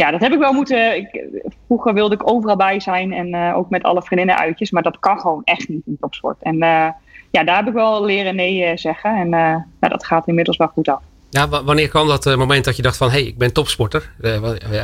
[0.00, 0.96] ja, dat heb ik wel moeten.
[0.96, 1.24] Ik,
[1.66, 4.98] vroeger wilde ik overal bij zijn en uh, ook met alle vriendinnen uitjes, maar dat
[4.98, 6.36] kan gewoon echt niet in topsport.
[6.42, 6.88] En uh,
[7.30, 10.66] ja, daar heb ik wel leren nee eh, zeggen en nou, dat gaat inmiddels wel
[10.66, 11.02] goed af.
[11.30, 14.12] Ja, wanneer kwam dat moment dat je dacht van, hé, hey, ik ben topsporter?
[14.20, 14.40] Ja,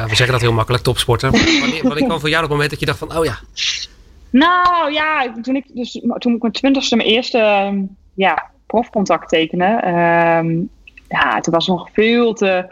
[0.07, 1.31] we zeggen dat heel makkelijk, topsporter.
[1.31, 3.39] wanneer, wanneer kwam voor jou dat moment dat je dacht van, oh ja?
[4.31, 7.83] Nou ja, toen ik, dus, toen ik mijn twintigste mijn eerste ehm,
[8.15, 10.65] ja, profcontact tekende, uh,
[11.09, 12.67] ja, toen was nog veel te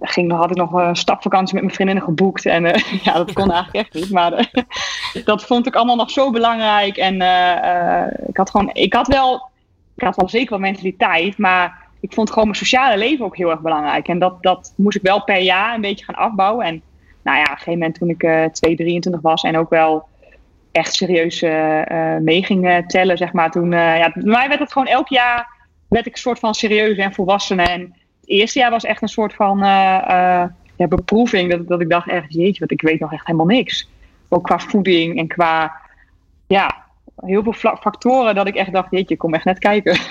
[0.00, 2.46] ging, had ik nog een stapvakantie met mijn vriendinnen geboekt.
[2.46, 4.10] En uh, ja, dat kon eigenlijk echt niet.
[4.10, 6.96] Maar uh, dat vond ik allemaal nog zo belangrijk.
[6.96, 9.48] En uh, ik had gewoon, ik had wel,
[9.96, 13.50] ik had wel zeker wel mentaliteit, maar ik vond gewoon mijn sociale leven ook heel
[13.50, 14.08] erg belangrijk.
[14.08, 16.66] En dat, dat moest ik wel per jaar een beetje gaan afbouwen.
[16.66, 16.82] En
[17.22, 20.08] nou ja, op een gegeven moment toen ik 2, 23 was en ook wel
[20.72, 21.40] echt serieus
[22.20, 23.50] mee ging tellen, zeg maar.
[23.50, 25.48] Toen, ja, bij mij werd het gewoon elk jaar,
[25.88, 27.94] werd ik een soort van serieus en volwassen en
[28.30, 29.64] eerste jaar was echt een soort van uh,
[30.76, 31.50] ja, beproeving.
[31.50, 33.88] Dat, dat ik dacht echt, jeetje, want ik weet nog echt helemaal niks.
[34.28, 35.80] Ook qua voeding en qua,
[36.46, 36.84] ja,
[37.16, 39.98] heel veel factoren dat ik echt dacht, jeetje, kom echt net kijken.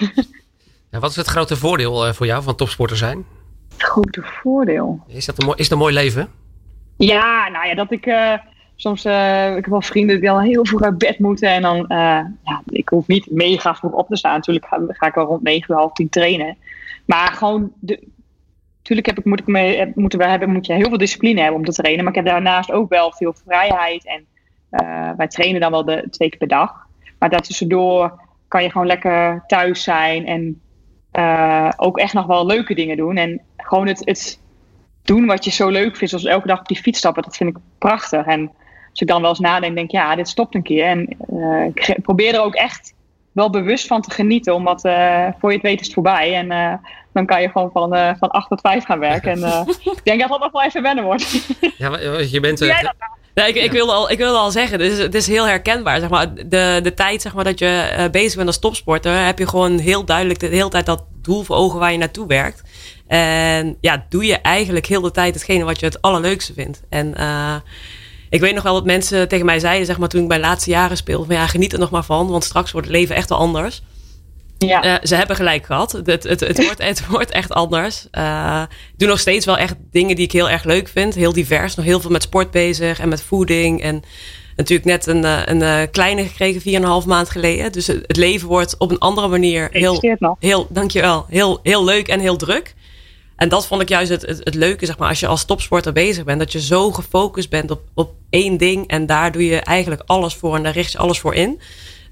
[0.89, 3.25] Wat is het grote voordeel uh, voor jou van topsporter zijn?
[3.71, 5.03] Het grote voordeel?
[5.07, 6.27] Is dat een mooi, is dat een mooi leven?
[6.97, 8.05] Ja, nou ja, dat ik
[8.81, 11.49] soms, uh, ik heb wel vrienden die al heel vroeg uit bed moeten.
[11.49, 14.33] En dan, uh, ja, ik hoef niet mega vroeg op te staan.
[14.33, 16.57] Natuurlijk ga, ga ik wel rond 9 half 10 trainen.
[17.09, 17.71] Maar gewoon,
[18.77, 21.59] natuurlijk heb ik, moet ik me, moeten we hebben, moet je heel veel discipline hebben
[21.59, 22.03] om te trainen.
[22.03, 24.05] Maar ik heb daarnaast ook wel veel vrijheid.
[24.05, 24.25] En
[24.71, 26.87] uh, wij trainen dan wel de, twee keer per dag.
[27.19, 30.25] Maar daartussendoor kan je gewoon lekker thuis zijn.
[30.25, 30.61] En
[31.13, 33.17] uh, ook echt nog wel leuke dingen doen.
[33.17, 34.39] En gewoon het, het
[35.03, 36.09] doen wat je zo leuk vindt.
[36.09, 37.23] Zoals elke dag op die fiets stappen.
[37.23, 38.25] Dat vind ik prachtig.
[38.25, 38.51] En
[38.89, 40.85] als ik dan wel eens nadenk, denk ja, dit stopt een keer.
[40.85, 42.93] En uh, ik probeer er ook echt
[43.31, 44.55] wel bewust van te genieten.
[44.55, 46.35] Omdat uh, voor je het weet is het voorbij.
[46.35, 46.73] En uh,
[47.13, 49.31] dan kan je gewoon van, uh, van 8 tot 5 gaan werken.
[49.31, 51.47] En ik denk dat dat nog wel even wennen wordt.
[51.77, 51.97] ja,
[52.31, 52.59] je bent...
[53.33, 55.99] Ja, ik, ik, wilde al, ik wilde al zeggen, het is, het is heel herkenbaar.
[55.99, 56.33] Zeg maar.
[56.33, 60.05] de, de tijd zeg maar, dat je bezig bent als topsporter, heb je gewoon heel
[60.05, 62.63] duidelijk de hele tijd dat doel voor ogen waar je naartoe werkt.
[63.07, 66.83] En ja, doe je eigenlijk heel de tijd hetgene wat je het allerleukste vindt.
[66.89, 67.13] En
[68.29, 70.69] ik weet nog wel dat mensen tegen mij zeiden, zeg maar, toen ik mijn laatste
[70.69, 73.29] jaren speelde, van ja, geniet er nog maar van, want straks wordt het leven echt
[73.29, 73.81] wel anders.
[74.67, 74.85] Ja.
[74.85, 75.91] Uh, ze hebben gelijk gehad.
[75.91, 78.07] Het, het, het, het, wordt, het wordt echt anders.
[78.11, 81.15] Uh, ik doe nog steeds wel echt dingen die ik heel erg leuk vind.
[81.15, 81.75] Heel divers.
[81.75, 83.81] Nog heel veel met sport bezig en met voeding.
[83.81, 84.03] En
[84.55, 87.71] natuurlijk net een, eh, een kleine gekregen, 4,5 maand geleden.
[87.71, 90.03] Dus het leven wordt op een andere manier heel,
[90.39, 92.73] heel, dankjewel, heel, heel leuk en heel druk.
[93.39, 95.93] En dat vond ik juist het, het, het, leuke, zeg maar, als je als topsporter
[95.93, 96.39] bezig bent.
[96.39, 98.87] Dat je zo gefocust bent op, op één ding.
[98.87, 101.59] En daar doe je eigenlijk alles voor en daar richt je alles voor in.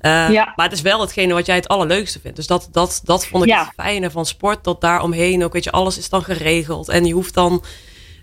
[0.01, 0.53] Uh, ja.
[0.55, 2.37] Maar het is wel hetgene wat jij het allerleukste vindt.
[2.37, 4.63] Dus dat, dat, dat vond ik het fijne van sport.
[4.63, 6.89] Dat daar omheen ook, weet je, alles is dan geregeld.
[6.89, 7.63] En je hoeft dan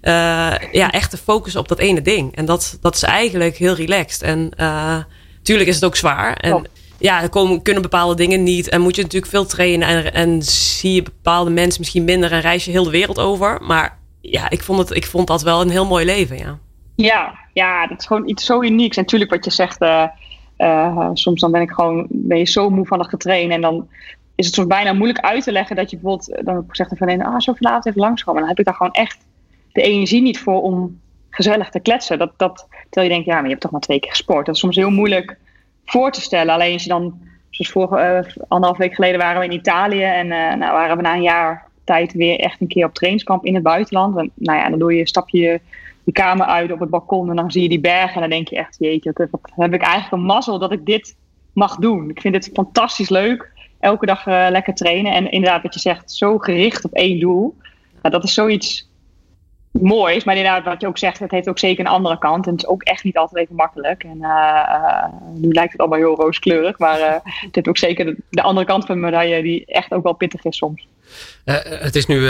[0.02, 2.36] uh, ja, echt te focussen op dat ene ding.
[2.36, 4.22] En dat, dat is eigenlijk heel relaxed.
[4.22, 4.96] En uh,
[5.42, 6.34] tuurlijk is het ook zwaar.
[6.36, 6.66] En,
[7.04, 8.68] ja, komen, kunnen bepaalde dingen niet.
[8.68, 9.88] En moet je natuurlijk veel trainen.
[9.88, 12.32] En, en zie je bepaalde mensen misschien minder.
[12.32, 13.62] En reis je heel de wereld over.
[13.62, 16.58] Maar ja, ik vond, het, ik vond dat wel een heel mooi leven, ja.
[16.94, 18.96] Ja, ja dat is gewoon iets zo unieks.
[18.96, 19.82] En natuurlijk wat je zegt...
[19.82, 20.04] Uh,
[20.58, 22.06] uh, soms dan ben ik gewoon...
[22.08, 23.54] Ben je zo moe van het getrainen.
[23.54, 23.88] En dan
[24.34, 25.76] is het soms bijna moeilijk uit te leggen...
[25.76, 26.44] Dat je bijvoorbeeld...
[26.46, 27.24] Dan zegt een...
[27.24, 28.40] Ah, zo laat even langskomen.
[28.40, 29.18] En dan heb ik daar gewoon echt
[29.72, 30.62] de energie niet voor...
[30.62, 32.18] om gezellig te kletsen.
[32.18, 33.26] Dat, dat, terwijl je denkt...
[33.26, 34.46] Ja, maar je hebt toch maar twee keer gesport.
[34.46, 35.42] Dat is soms heel moeilijk
[35.84, 36.54] voor te stellen.
[36.54, 37.20] Alleen als je dan,
[37.50, 41.02] zoals vorige uh, anderhalf week geleden waren we in Italië en uh, nou, waren we
[41.02, 44.16] na een jaar tijd weer echt een keer op trainingskamp in het buitenland.
[44.16, 45.60] En, nou ja, dan doe je, stap je
[46.04, 48.48] je kamer uit op het balkon en dan zie je die bergen en dan denk
[48.48, 51.16] je echt, jeetje, wat, heb ik eigenlijk een mazzel dat ik dit
[51.52, 52.10] mag doen.
[52.10, 53.52] Ik vind het fantastisch leuk.
[53.80, 57.56] Elke dag uh, lekker trainen en inderdaad wat je zegt, zo gericht op één doel.
[58.02, 58.90] Nou, dat is zoiets
[59.80, 60.24] moois.
[60.24, 62.46] Maar inderdaad, wat je ook zegt, het heeft ook zeker een andere kant.
[62.46, 64.02] En het is ook echt niet altijd even makkelijk.
[64.02, 64.28] En uh,
[64.68, 66.78] uh, nu lijkt het allemaal heel rooskleurig.
[66.78, 69.92] Maar uh, het heeft ook zeker de, de, andere kant van de medaille die echt
[69.92, 70.86] ook wel pittig is soms.
[71.44, 72.20] het is nu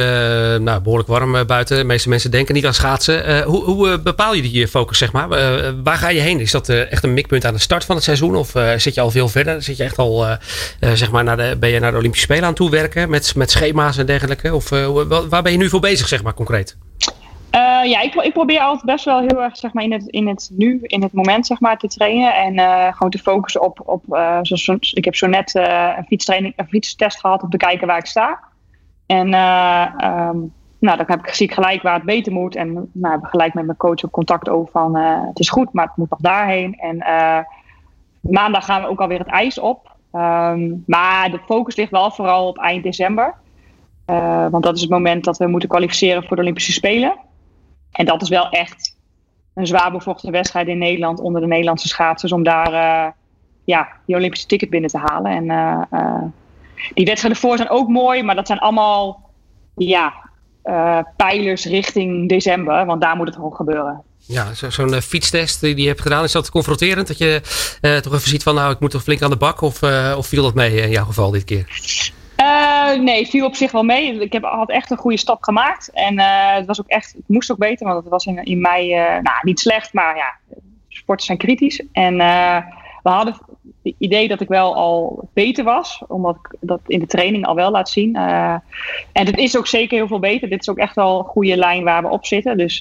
[0.59, 1.76] nou, behoorlijk warm buiten.
[1.76, 3.42] De meeste mensen denken niet aan schaatsen.
[3.42, 5.28] hoe, hoe bepaal je die focus, zeg maar?
[5.83, 6.40] waar ga je heen?
[6.40, 8.37] Is dat echt een mikpunt aan de start van het seizoen?
[8.37, 9.62] Of zit je al veel verder?
[9.62, 10.26] Zit je echt al,
[10.80, 13.11] zeg maar, naar de, ben je naar de Olympische Spelen aan toe werken?
[13.11, 14.54] Met, met schema's en dergelijke?
[14.54, 14.68] Of
[15.28, 16.76] waar ben je nu voor bezig, zeg maar, concreet?
[17.55, 20.27] Uh, ja, ik, ik, probeer altijd best wel heel erg zeg maar, in, het, in
[20.29, 22.35] het nu, in het moment zeg maar, te trainen.
[22.35, 23.83] En uh, gewoon te focussen op.
[23.85, 24.03] op
[24.43, 28.07] zoals, ik heb zo net een, fietstraining, een fietstest gehad om te kijken waar ik
[28.07, 28.40] sta.
[29.07, 32.57] En um, nou, dan heb ik, zie ik gelijk waar het beter moet.
[32.57, 35.73] En nou, heb ik gelijk met mijn coach op contact over van het is goed,
[35.73, 36.75] maar het moet nog daarheen.
[36.75, 37.05] En
[38.21, 39.93] maandag gaan we ook alweer het ijs op.
[40.12, 43.35] Um, maar de focus ligt wel vooral op eind december.
[44.51, 47.17] want dat is het moment dat we moeten kwalificeren voor de Olympische Spelen.
[47.94, 48.96] En dat is wel echt
[49.54, 53.12] een zwaar bevochten wedstrijd in Nederland onder de Nederlandse schaatsers om daar uh,
[53.64, 55.33] ja, die Olympische ticket binnen te halen.
[55.33, 56.22] En uh, uh,
[56.94, 59.30] die wedstrijden voor zijn ook mooi, maar dat zijn allemaal
[59.76, 60.12] ja,
[61.16, 64.02] pijlers richting december, want daar moet het gewoon gebeuren.
[64.18, 67.07] Ja, zo'n zo fietstest die je hebt gedaan, is dat confronterend?
[67.07, 67.40] Dat je
[68.02, 69.83] toch even ziet van nou, ik moet toch flink aan de bak of,
[70.16, 71.66] of viel dat mee in jouw geval dit keer?
[72.44, 74.20] Uh, nee, viel op zich wel mee.
[74.20, 75.90] Ik heb, had echt een goede stap gemaakt.
[75.90, 78.61] En uh, het was ook echt, het moest ook beter, want het was in, in
[78.61, 80.35] mei, uh, nou niet slecht, maar ja,
[80.88, 81.83] sporten zijn kritisch.
[81.92, 82.16] En
[83.02, 83.35] we hadden
[83.83, 87.54] het idee dat ik wel al beter was, omdat ik dat in de training al
[87.54, 88.16] wel laat zien.
[88.16, 88.62] en
[89.12, 90.48] het is ook zeker heel veel beter.
[90.48, 92.57] Dit is ook echt wel een goede lijn waar we op zitten.
[92.57, 92.78] Dus,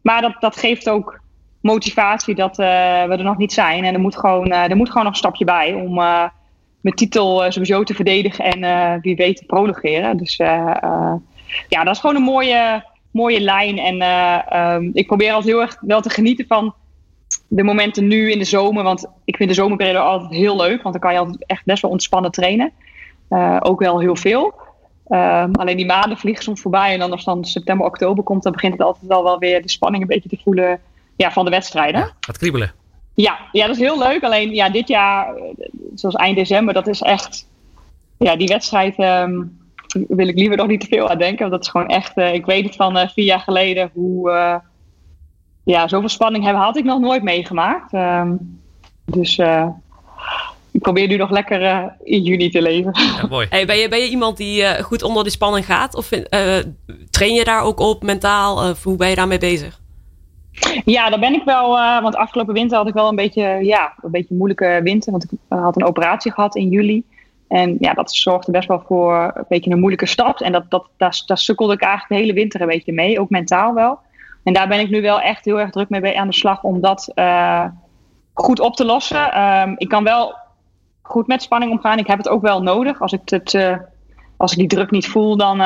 [0.00, 1.20] maar dat, dat geeft ook
[1.60, 3.84] motivatie dat we er nog niet zijn.
[3.84, 6.00] En er moet gewoon, er moet gewoon nog een stapje bij om
[6.80, 10.16] mijn titel uh, sowieso te verdedigen en uh, wie weet te prologeren.
[10.16, 10.74] Dus uh,
[11.68, 13.78] ja, dat is gewoon een mooie, mooie lijn.
[13.78, 14.02] En
[14.62, 16.74] um, ik probeer altijd heel erg wel te genieten van
[17.48, 18.82] de momenten nu in de zomer.
[18.82, 20.82] Want ik vind de zomerperiode altijd heel leuk.
[20.82, 22.72] Want dan kan je altijd echt best wel ontspannen trainen.
[23.60, 24.54] ook wel heel veel.
[25.08, 26.92] Um, alleen die maanden vliegen soms voorbij.
[26.92, 29.70] En dan als dan september, oktober komt, dan begint het altijd wel, wel weer de
[29.70, 30.80] spanning een beetje te voelen
[31.16, 32.00] ja, van de wedstrijden.
[32.00, 32.72] Ja, gaat kriebelen.
[33.20, 34.22] Ja, ja, dat is heel leuk.
[34.22, 35.34] Alleen ja, dit jaar,
[35.94, 37.46] zoals eind december, dat is echt.
[38.18, 39.58] Ja, die wedstrijd um,
[40.08, 41.38] wil ik liever nog niet te veel aan denken.
[41.38, 42.16] Want dat is gewoon echt.
[42.16, 44.30] Uh, ik weet het van uh, vier jaar geleden hoe.
[44.30, 44.54] Uh,
[45.64, 47.92] ja, zoveel spanning hebben had ik nog nooit meegemaakt.
[47.92, 48.60] Um,
[49.04, 49.38] dus
[50.70, 52.90] ik probeer nu nog lekker in juni te leven.
[52.94, 53.46] Ja, mooi.
[53.50, 55.94] Hey, ben, je, ben je iemand die goed onder die spanning gaat?
[55.94, 56.08] Of
[57.10, 58.74] train je daar ook op mentaal?
[58.82, 59.80] hoe ben je daarmee bezig?
[60.84, 61.76] Ja, daar ben ik wel.
[61.76, 65.10] Uh, want afgelopen winter had ik wel een beetje, ja, een beetje moeilijke winter.
[65.10, 67.04] Want ik had een operatie gehad in juli.
[67.48, 70.40] En ja, dat zorgde best wel voor een beetje een moeilijke stap.
[70.40, 73.20] En dat, dat, daar, sukkelde ik eigenlijk de hele winter een beetje mee.
[73.20, 73.98] Ook mentaal wel.
[74.44, 76.80] En daar ben ik nu wel echt heel erg druk mee aan de slag om
[76.80, 77.64] dat uh,
[78.34, 79.42] goed op te lossen.
[79.42, 80.36] Um, ik kan wel
[81.02, 81.98] goed met spanning omgaan.
[81.98, 83.00] Ik heb het ook wel nodig.
[83.00, 83.78] Als ik, het,
[84.36, 85.62] als ik die druk niet voel, dan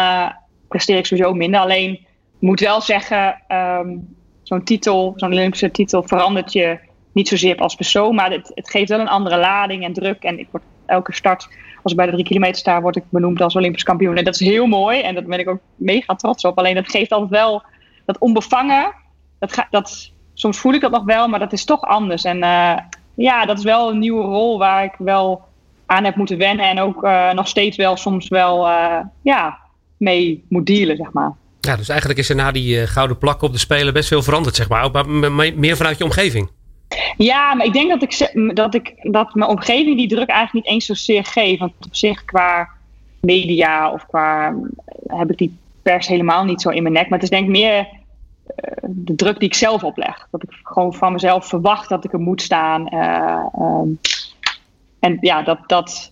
[0.68, 1.61] presteer ik sowieso minder.
[1.61, 3.42] Alleen, ik moet wel zeggen...
[3.48, 4.20] Um,
[4.52, 6.78] zo'n titel, zo'n Olympische titel, verandert je
[7.12, 10.22] niet zozeer als persoon, maar het, het, geeft wel een andere lading en druk.
[10.22, 11.48] En ik word elke start,
[11.82, 14.16] als ik bij de drie kilometer sta, word ik benoemd als Olympisch kampioen.
[14.16, 16.58] En dat is heel mooi en daar ben ik ook mega trots op.
[16.58, 17.62] Alleen dat geeft altijd wel
[18.04, 18.94] dat onbevangen.
[19.38, 22.24] Dat, ga, dat, soms voel ik dat nog wel, maar dat is toch anders.
[22.24, 22.76] En uh,
[23.14, 25.44] ja, dat is wel een nieuwe rol waar ik wel
[25.86, 29.58] aan heb moeten wennen en ook uh, nog steeds wel soms wel uh, ja,
[29.96, 31.32] mee moet dealen, zeg maar.
[31.66, 34.22] Ja, dus eigenlijk is er na die uh, gouden plak op de Spelen best veel
[34.22, 34.85] veranderd, zeg maar.
[34.85, 35.07] Ook
[35.55, 36.51] meer vanuit je omgeving.
[37.16, 40.75] Ja, maar ik denk dat, ik, dat, ik, dat mijn omgeving die druk eigenlijk niet
[40.75, 41.59] eens zozeer geeft.
[41.59, 42.68] Want op zich qua
[43.20, 44.55] media of qua...
[45.07, 47.09] heb ik die pers helemaal niet zo in mijn nek.
[47.09, 47.87] Maar het is denk ik meer uh,
[48.88, 50.29] de druk die ik zelf opleg.
[50.31, 52.94] Dat ik gewoon van mezelf verwacht dat ik er moet staan.
[53.55, 53.98] Um,
[54.98, 55.59] en ja, dat...
[55.66, 56.12] dat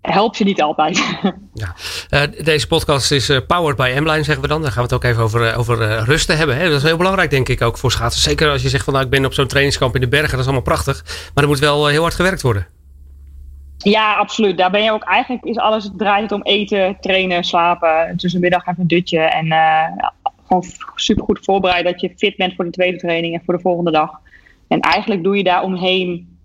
[0.00, 1.02] helpt je niet altijd.
[1.54, 1.74] Ja.
[2.10, 4.62] Uh, deze podcast is uh, powered by M-Line, zeggen we dan.
[4.62, 6.56] Dan gaan we het ook even over, uh, over rusten hebben.
[6.56, 6.68] Hè?
[6.68, 8.22] Dat is heel belangrijk, denk ik, ook voor schaatsen.
[8.22, 10.30] Zeker als je zegt van nou, ik ben op zo'n trainingskamp in de bergen.
[10.30, 11.04] Dat is allemaal prachtig.
[11.34, 12.66] Maar er moet wel heel hard gewerkt worden.
[13.78, 14.58] Ja, absoluut.
[14.58, 18.16] Daar ben je ook eigenlijk, is alles, het draait het om eten, trainen, slapen.
[18.16, 19.20] Tussenmiddag even een dutje.
[19.20, 19.52] En
[20.46, 23.60] gewoon super goed voorbereiden dat je fit bent voor de tweede training en voor de
[23.60, 24.20] volgende dag.
[24.68, 26.37] En eigenlijk doe je daar omheen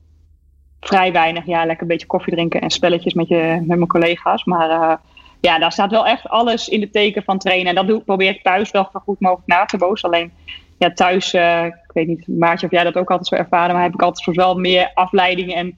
[0.84, 1.46] vrij weinig.
[1.46, 4.44] Ja, lekker een beetje koffie drinken en spelletjes met, je, met mijn collega's.
[4.44, 4.94] Maar uh,
[5.42, 7.68] ja, daar staat wel echt alles in de teken van trainen.
[7.68, 10.04] En dat doe, probeer ik thuis wel zo goed mogelijk na te boos.
[10.04, 10.32] Alleen
[10.78, 13.84] ja, thuis, uh, ik weet niet, Maartje, of jij dat ook altijd zo ervaren, maar
[13.84, 15.54] heb ik altijd soms wel meer afleiding.
[15.54, 15.78] En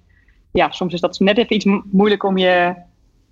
[0.51, 2.75] ja, soms is dat net even iets moeilijk om je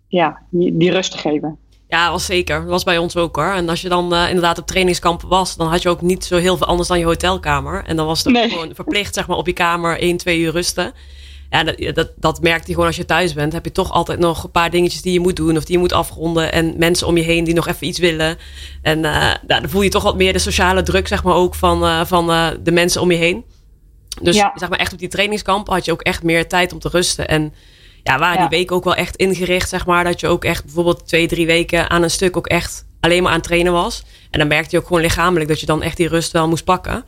[0.07, 1.57] ja, die, rust te geven.
[1.87, 2.59] Ja, was zeker.
[2.59, 3.53] Dat was bij ons ook hoor.
[3.53, 6.37] En als je dan uh, inderdaad op trainingskamp was, dan had je ook niet zo
[6.37, 7.83] heel veel anders dan je hotelkamer.
[7.85, 8.49] En dan was het nee.
[8.49, 10.93] gewoon verplicht, zeg maar, op je kamer 1, 2 uur rusten
[11.53, 13.53] ja, dat, dat, dat merkt hij gewoon als je thuis bent.
[13.53, 15.81] Heb je toch altijd nog een paar dingetjes die je moet doen of die je
[15.81, 16.51] moet afronden.
[16.51, 18.37] En mensen om je heen die nog even iets willen.
[18.81, 21.83] En uh, dan voel je toch wat meer de sociale druk, zeg maar, ook van,
[21.83, 23.45] uh, van uh, de mensen om je heen.
[24.21, 24.51] Dus ja.
[24.55, 27.27] zeg maar echt op die trainingskamp had je ook echt meer tijd om te rusten.
[27.27, 27.53] En
[28.03, 28.47] ja, waren ja.
[28.47, 30.03] die weken ook wel echt ingericht, zeg maar.
[30.03, 33.31] Dat je ook echt bijvoorbeeld twee, drie weken aan een stuk ook echt alleen maar
[33.31, 34.03] aan het trainen was.
[34.31, 36.63] En dan merkte je ook gewoon lichamelijk dat je dan echt die rust wel moest
[36.63, 37.05] pakken.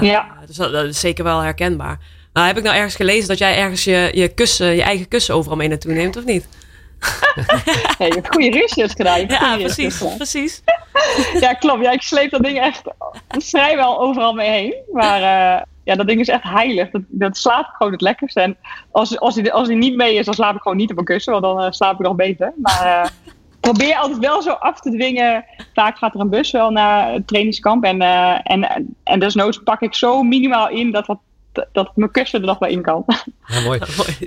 [0.00, 0.36] ja.
[0.46, 1.98] Dus dat, is zeker wel herkenbaar.
[2.38, 5.34] Nou, heb ik nou ergens gelezen dat jij ergens je, je kussen, je eigen kussen
[5.34, 6.48] overal mee naartoe neemt, of niet?
[7.98, 9.26] hebt goede research gedaan.
[9.26, 10.62] Ja, precies, precies.
[11.40, 11.82] ja, klopt.
[11.82, 12.82] Ja, ik sleep dat ding echt
[13.28, 14.74] vrijwel overal mee heen.
[14.92, 16.90] Maar uh, ja, dat ding is echt heilig.
[16.90, 18.40] Dat, dat slaap ik gewoon het lekkerste.
[18.40, 18.56] En
[18.90, 21.04] als, als, hij, als hij niet mee is, dan slaap ik gewoon niet op een
[21.04, 21.32] kussen.
[21.32, 22.52] Want dan uh, slaap ik nog beter.
[22.56, 23.10] Maar uh,
[23.60, 25.44] probeer altijd wel zo af te dwingen.
[25.74, 27.84] Vaak gaat er een bus wel naar het trainingskamp.
[27.84, 28.00] En,
[28.42, 31.18] en, en desnoods pak ik zo minimaal in dat wat
[31.72, 33.04] dat mijn kussen er nog bij in kan.
[33.46, 33.80] Ja, mooi.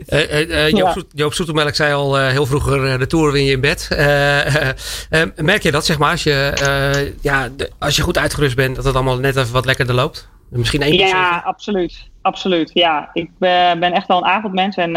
[0.09, 3.87] uh, Joop, Joop Soetemelk zei al heel vroeger, de Tour win je in bed.
[5.35, 8.95] merk je dat, zeg maar, als je, ja, als je goed uitgerust bent, dat het
[8.95, 10.29] allemaal net even wat lekkerder loopt?
[10.49, 12.09] Misschien één Ja, absoluut.
[12.21, 13.09] Absoluut, ja.
[13.13, 14.95] Ik ben echt wel een avondmens en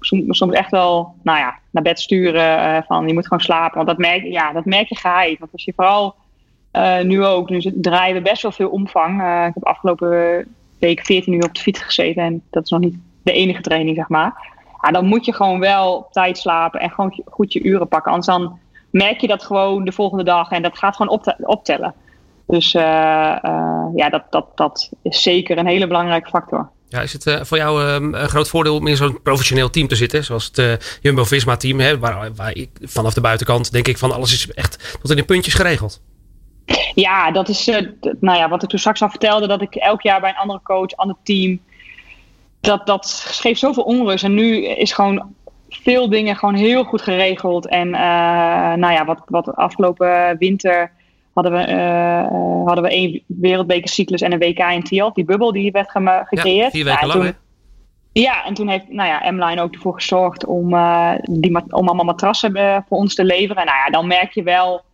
[0.00, 3.76] soms, soms echt wel, nou ja, naar bed sturen van je moet gewoon slapen.
[3.76, 5.38] Want dat merk, ja, dat merk je geheid.
[5.38, 6.14] Want als je vooral
[7.02, 9.20] nu ook, nu draaien we best wel veel omvang.
[9.48, 10.46] ik heb afgelopen
[10.78, 12.22] week 14 uur op de fiets gezeten.
[12.22, 14.54] En dat is nog niet de enige training, zeg maar.
[14.82, 18.12] Ja, dan moet je gewoon wel op tijd slapen en gewoon goed je uren pakken.
[18.12, 18.58] Anders dan
[18.90, 21.94] merk je dat gewoon de volgende dag en dat gaat gewoon optellen.
[22.46, 22.82] Dus uh,
[23.94, 26.68] ja, dat, dat, dat is zeker een hele belangrijke factor.
[26.88, 29.88] Ja, is het uh, voor jou ehm, een groot voordeel om in zo'n professioneel team
[29.88, 30.24] te zitten?
[30.24, 34.96] Zoals het Jumbo-Visma-team, waar, waar ik vanaf de buitenkant denk ik van alles is echt
[35.00, 36.00] tot in de puntjes geregeld.
[36.94, 37.76] Ja, dat is uh,
[38.20, 40.60] nou ja, wat ik toen straks al vertelde, dat ik elk jaar bij een andere
[40.62, 41.60] coach, ander team.
[42.60, 44.24] Dat, dat geeft zoveel onrust.
[44.24, 45.34] En nu is gewoon
[45.68, 47.68] veel dingen gewoon heel goed geregeld.
[47.68, 47.94] En uh,
[48.74, 50.92] nou ja, wat, wat afgelopen winter
[51.32, 55.12] hadden we, uh, hadden we één wereldbekercyclus en een WK in Tiel.
[55.12, 56.64] Die bubbel die werd gecreëerd.
[56.64, 57.34] Ja, vier weken ja, lang,
[58.12, 60.68] Ja, en toen heeft nou ja, M-Line ook ervoor gezorgd om,
[61.22, 62.52] die, om allemaal matrassen
[62.88, 63.66] voor ons te leveren.
[63.66, 64.84] Nou ja, dan merk je wel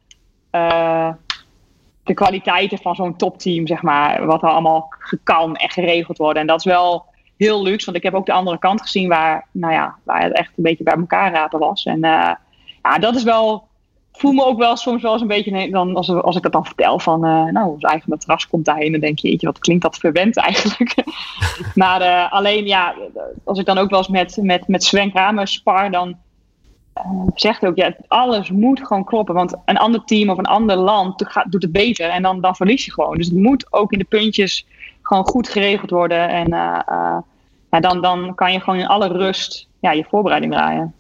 [2.05, 4.89] de kwaliteiten van zo'n topteam, zeg maar, wat er allemaal
[5.23, 6.41] kan en geregeld worden.
[6.41, 7.05] En dat is wel
[7.37, 10.33] heel luxe, want ik heb ook de andere kant gezien waar, nou ja, waar het
[10.33, 11.85] echt een beetje bij elkaar rapen was.
[11.85, 12.31] En uh,
[12.83, 13.65] ja, dat is wel,
[14.13, 16.67] voel me ook wel soms wel eens een beetje, dan, als, als ik dat dan
[16.67, 19.83] vertel van, uh, nou, ons eigen matras komt daarheen, dan denk je, jeetje, wat klinkt
[19.83, 20.95] dat verwend eigenlijk.
[21.75, 22.95] maar uh, alleen, ja,
[23.45, 26.17] als ik dan ook wel eens met, met, met Sven Kramer spar, dan
[26.97, 29.35] uh, zegt ook, ja, alles moet gewoon kloppen.
[29.35, 32.85] Want een ander team of een ander land doet het beter en dan, dan verlies
[32.85, 33.17] je gewoon.
[33.17, 34.67] Dus het moet ook in de puntjes
[35.03, 36.29] gewoon goed geregeld worden.
[36.29, 37.17] En uh, uh,
[37.71, 40.95] ja, dan, dan kan je gewoon in alle rust ja, je voorbereiding draaien.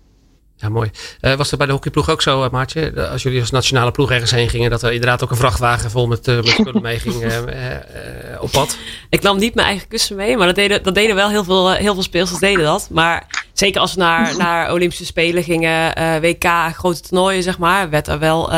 [0.56, 0.90] Ja, mooi.
[1.20, 3.08] Uh, was dat bij de hockeyploeg ook zo, Maartje?
[3.10, 6.06] Als jullie als nationale ploeg ergens heen gingen, dat er inderdaad ook een vrachtwagen vol
[6.06, 8.76] met, uh, met spullen mee ging uh, op pad?
[9.10, 11.72] Ik nam niet mijn eigen kussen mee, maar dat deden, dat deden wel heel veel,
[11.72, 12.88] heel veel speelsters deden dat.
[12.90, 16.44] Maar zeker als we naar, naar Olympische Spelen gingen, WK,
[16.74, 18.50] grote toernooien, zeg maar, werd er wel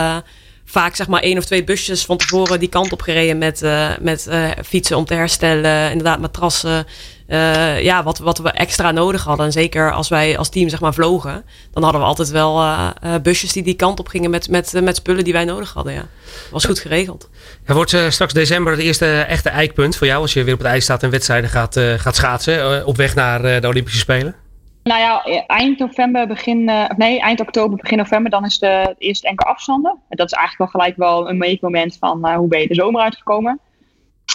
[0.65, 3.63] vaak zeg maar één of twee busjes van tevoren die kant op gereden met,
[4.01, 4.29] met
[4.65, 6.87] fietsen om te herstellen, inderdaad matrassen.
[7.29, 9.47] Uh, ja, wat, wat we extra nodig hadden.
[9.47, 12.91] En zeker als wij als team zeg maar vlogen, dan hadden we altijd wel uh,
[13.23, 15.93] busjes die die kant op gingen met, met, met spullen die wij nodig hadden.
[15.93, 16.07] Ja.
[16.51, 17.29] Was goed geregeld.
[17.65, 20.69] Er wordt straks december het eerste echte eikpunt voor jou als je weer op het
[20.69, 24.44] ijs staat en wedstrijden gaat, gaat schaatsen op weg naar de Olympische Spelen.
[24.85, 26.65] Nou ja, eind november, begin,
[26.97, 29.99] nee, eind oktober, begin november, dan is de eerste enkele afstanden.
[30.09, 33.61] Dat is eigenlijk wel gelijk wel een meetmoment van hoe ben je de zomer uitgekomen.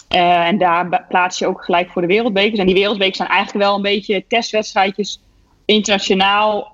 [0.07, 2.59] En daar plaats je ook gelijk voor de wereldbekers.
[2.59, 5.21] En die wereldbekers zijn eigenlijk wel een beetje testwedstrijdjes
[5.65, 6.69] internationaal.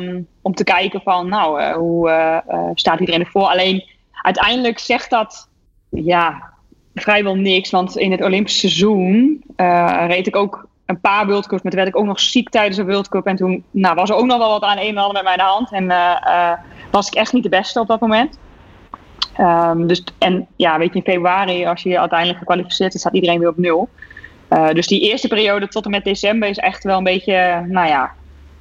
[0.00, 2.42] Um, om te kijken van, nou, hoe
[2.74, 3.46] staat iedereen ervoor?
[3.46, 5.48] Alleen uiteindelijk zegt dat,
[5.90, 6.52] ja,
[6.94, 7.70] vrijwel niks.
[7.70, 9.42] Want in het Olympische seizoen
[10.06, 13.08] reed ik ook een paar World toen werd ik ook nog ziek tijdens een World
[13.08, 13.26] Cup.
[13.26, 15.40] En toen nou, was er ook nog wel wat aan een en ander met mijn
[15.40, 15.72] hand.
[15.72, 15.92] En
[16.90, 18.38] was ik echt niet de beste op dat moment.
[19.38, 23.38] Um, dus, en ja, weet je, in februari, als je uiteindelijk gekwalificeerd is, staat iedereen
[23.38, 23.88] weer op nul.
[24.50, 27.88] Uh, dus die eerste periode tot en met december is echt wel een beetje, nou
[27.88, 28.12] ja,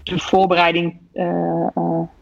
[0.03, 0.97] een voorbereiding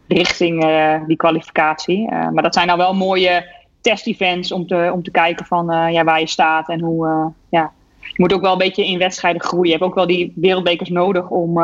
[0.08, 0.64] richting
[1.06, 2.10] die kwalificatie.
[2.10, 6.20] maar dat zijn nou wel mooie test-events om te, om te kijken van ja, waar
[6.20, 7.72] je staat en hoe, ja.
[8.06, 9.66] Je moet ook wel een beetje in wedstrijden groeien.
[9.66, 11.58] Je hebt ook wel die wereldbekers nodig om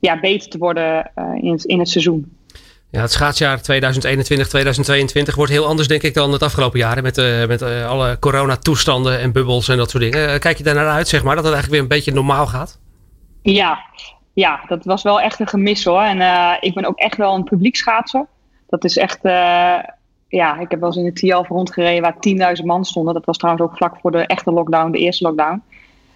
[0.00, 2.32] ja, beter te worden in, het, in het seizoen.
[2.90, 7.02] Ja, het schaatsjaar 2021, 2022 wordt heel anders, denk ik, dan het afgelopen jaar.
[7.02, 10.40] Met, uh, met alle coronatoestanden en bubbels en dat soort dingen.
[10.40, 12.78] Kijk je daar naar uit, zeg maar, dat het eigenlijk weer een beetje normaal gaat?
[13.42, 13.78] Ja,
[14.32, 16.02] ja dat was wel echt een gemis hoor.
[16.02, 16.20] En
[16.60, 18.26] ik ben ook echt wel een publiek schaatser.
[18.68, 19.18] Dat is echt,
[20.34, 23.14] ja, ik heb wel eens in het TIAF rondgereden waar 10.000 man stonden.
[23.14, 25.62] Dat was trouwens ook vlak voor de echte lockdown, de eerste lockdown.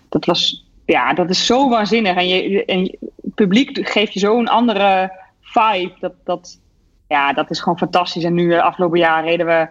[0.09, 2.17] Dat was, ja, dat is zo waanzinnig.
[2.17, 2.81] En, je, en
[3.23, 5.93] het publiek geeft je zo'n andere vibe.
[6.01, 6.61] Dat, dat,
[7.09, 8.25] ja, dat is gewoon fantastisch.
[8.25, 9.69] En nu, afgelopen jaar reden we,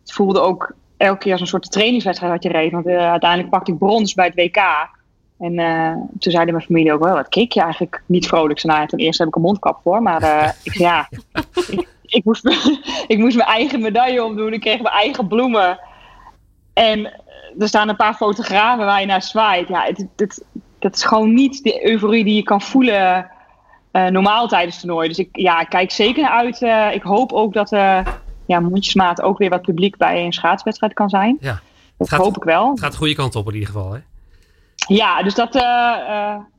[0.00, 2.72] het voelde ook elke keer als een soort trainingswedstrijd wat je reed.
[2.72, 4.88] Want uiteindelijk pakte ik brons bij het WK.
[5.38, 5.54] En
[6.18, 8.62] toen zeiden mijn familie ook wel, wat keek je eigenlijk niet vrolijk?
[8.62, 11.08] Nou, ten eerste heb ik een mondkap voor, maar ik ja,
[12.10, 12.44] ik, moest,
[13.06, 14.52] ik moest mijn eigen medaille omdoen.
[14.52, 15.78] Ik kreeg mijn eigen bloemen.
[16.72, 17.12] En
[17.58, 19.68] er staan een paar fotografen waar je naar zwaait.
[19.68, 20.44] Ja, het, het,
[20.78, 23.30] dat is gewoon niet de euforie die je kan voelen
[23.92, 25.08] uh, normaal tijdens het toernooi.
[25.08, 26.60] Dus ik ja, kijk zeker naar uit.
[26.60, 28.00] Uh, ik hoop ook dat uh,
[28.46, 31.36] ja, mondjesmaat ook weer wat publiek bij een schaatswedstrijd kan zijn.
[31.40, 31.60] Ja,
[31.96, 32.70] dat gaat, hoop ik wel.
[32.70, 33.98] Het gaat de goede kant op in ieder geval, hè?
[34.88, 35.54] Ja, dus dat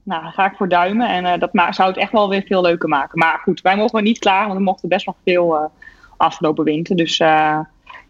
[0.03, 1.09] nou, ga ik voor duimen.
[1.09, 3.19] En dat zou het echt wel weer veel leuker maken.
[3.19, 5.71] Maar goed, wij mogen niet klaar, want we mochten best nog veel
[6.17, 6.95] afgelopen winter.
[6.95, 7.21] Dus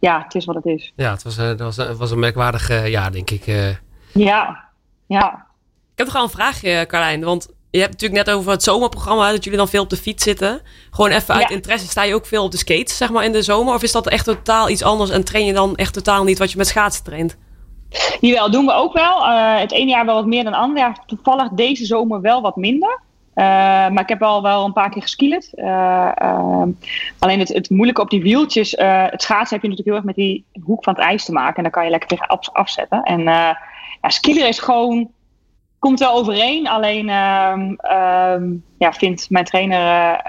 [0.02, 0.91] ja, het is wat het is.
[0.95, 3.47] Ja, het was, uh, was, was een merkwaardig uh, jaar, denk ik.
[3.47, 3.69] Uh.
[4.13, 4.63] Ja,
[5.06, 5.45] ja.
[5.91, 7.24] Ik heb toch al een vraagje, Carlijn.
[7.24, 10.24] Want je hebt natuurlijk net over het zomerprogramma, dat jullie dan veel op de fiets
[10.24, 10.62] zitten.
[10.91, 13.41] Gewoon even uit interesse, sta je ook veel op de skates, zeg maar, in de
[13.41, 13.74] zomer?
[13.74, 16.52] Of is dat echt totaal iets anders en train je dan echt totaal niet wat
[16.52, 17.38] je met schaatsen traint?
[18.19, 19.25] Jawel, doen we ook wel.
[19.58, 21.04] het ene jaar wel wat meer dan het andere jaar.
[21.06, 22.99] Toevallig deze zomer wel wat minder.
[23.36, 25.51] Uh, maar ik heb al wel een paar keer geskielerd.
[25.56, 26.63] Uh, uh,
[27.19, 30.15] alleen het, het moeilijke op die wieltjes, het schaatsen heb je natuurlijk heel erg met
[30.15, 31.56] die hoek van het ijs te maken.
[31.56, 33.04] En dan kan je lekker tegen af, afzetten.
[33.04, 35.12] En ja, skielen is gewoon,
[35.80, 36.67] komt wel overeen.
[36.67, 40.21] Alleen ehm, ehm, ja, vindt mijn trainer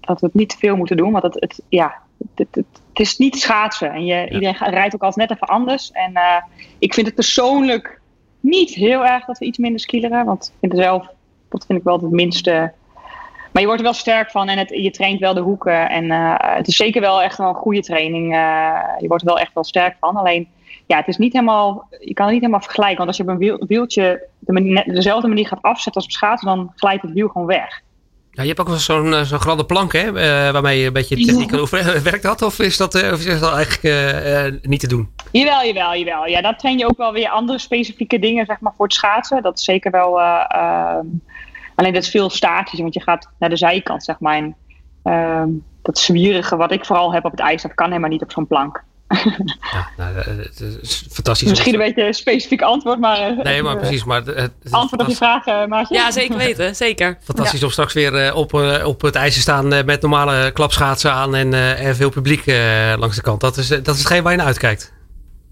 [0.00, 1.12] dat we het niet te veel moeten doen.
[1.12, 1.94] Want het, het ja,
[2.34, 2.66] het, het,
[2.98, 3.92] het, is niet schaatsen.
[3.92, 5.90] En je, iedereen rijdt ook altijd net even anders.
[5.90, 6.12] En
[6.78, 8.00] ik vind het persoonlijk
[8.40, 10.24] niet heel erg dat we iets minder skileren.
[10.24, 11.08] Want ik vind het zelf
[11.48, 12.72] dat vind ik wel het minste.
[13.52, 15.88] Maar je wordt er wel sterk van en het, je traint wel de hoeken.
[15.88, 18.34] En uh, het is zeker wel echt wel een goede training.
[18.34, 20.16] Uh, je wordt er wel echt wel sterk van.
[20.16, 20.48] Alleen,
[20.86, 21.88] ja, het is niet helemaal.
[22.00, 22.96] Je kan het niet helemaal vergelijken.
[22.96, 26.10] Want als je op een wiel, wieltje de manier, dezelfde manier gaat afzetten als op
[26.10, 27.82] schaatsen, dan glijdt het wiel gewoon weg.
[28.36, 30.06] Ja, je hebt ook wel zo'n uh, zo'n gladde plank, hè?
[30.06, 32.02] Uh, waarmee je een beetje techniek kan oefenen.
[32.02, 32.42] Werkt dat?
[32.42, 35.10] Of is dat, uh, of is dat eigenlijk niet te doen?
[35.32, 36.26] Jawel, jawel, jawel.
[36.26, 39.42] Ja, dan train je ook wel weer andere specifieke dingen, zeg maar, voor het schaatsen.
[39.42, 41.06] Dat is zeker wel ehm,
[41.76, 44.36] Alleen dat is veel statisch, want je gaat naar de zijkant, zeg maar.
[44.36, 44.56] En,
[45.04, 45.42] uh,
[45.82, 48.46] dat zwierige wat ik vooral heb op het ijs, dat kan helemaal niet op zo'n
[48.46, 48.84] plank.
[49.72, 51.48] Ja, nou, eh, het is fantastisch.
[51.48, 53.18] Misschien een beetje een specifiek antwoord, maar...
[53.18, 54.04] Eh, nee, maar precies.
[54.04, 55.94] Maar het, antwoord op je vraag, uh, Maartje?
[55.94, 56.76] Ja, zeker weten.
[56.76, 57.18] Zeker.
[57.24, 58.52] Fantastisch om straks weer op,
[58.84, 62.46] op het ijs te staan met normale klapschaatsen aan en, en veel publiek
[62.98, 63.40] langs de kant.
[63.40, 64.94] Dat is, dat is hetgeen waar je naar uitkijkt.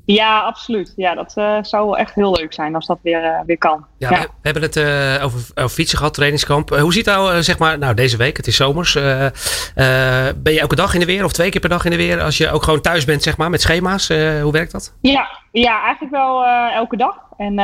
[0.04, 0.92] Ja, absoluut.
[0.96, 3.86] Ja, dat uh, zou wel echt heel leuk zijn als dat weer, uh, weer kan.
[3.98, 6.68] Ja, We, hebben het uh, over, over, fietsen gehad, trainingskamp.
[6.68, 8.92] hoe ziet nou, zeg maar, nou deze week, het is zomers.
[8.92, 12.22] ben je elke dag in de weer of twee keer per dag in de weer?
[12.22, 14.08] Als je ook gewoon thuis bent, zeg maar, met schema's.
[14.08, 14.94] hoe werkt dat?
[15.00, 17.16] Ja, ja eigenlijk wel elke dag.
[17.36, 17.54] En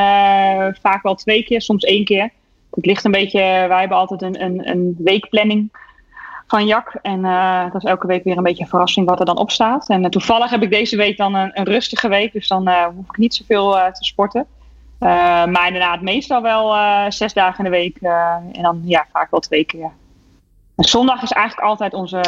[0.81, 2.29] vaak wel twee keer, soms één keer.
[2.71, 5.71] Het ligt een beetje, wij hebben altijd een, een, een weekplanning
[6.51, 6.99] van Jak.
[7.01, 9.51] En uh, dat is elke week weer een beetje een verrassing wat er dan op
[9.51, 9.89] staat.
[9.89, 12.33] En uh, toevallig heb ik deze week dan een, een rustige week.
[12.33, 14.45] Dus dan uh, hoef ik niet zoveel te sporten.
[14.99, 16.75] maar inderdaad, meestal wel
[17.11, 17.97] zes dagen in de week.
[18.51, 19.91] en dan ja, vaak wel twee keer.
[20.75, 22.23] En zondag is eigenlijk altijd onze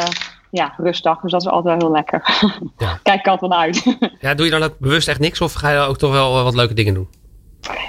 [0.50, 1.20] ja, rustdag.
[1.20, 2.22] Dus dat is altijd wel heel lekker.
[2.76, 2.98] Ja.
[3.02, 3.96] Kijk ik altijd wel uit.
[4.20, 5.40] ja, doe je dan ook bewust echt niks?
[5.40, 7.08] Of ga je ook toch wel wat leuke dingen doen?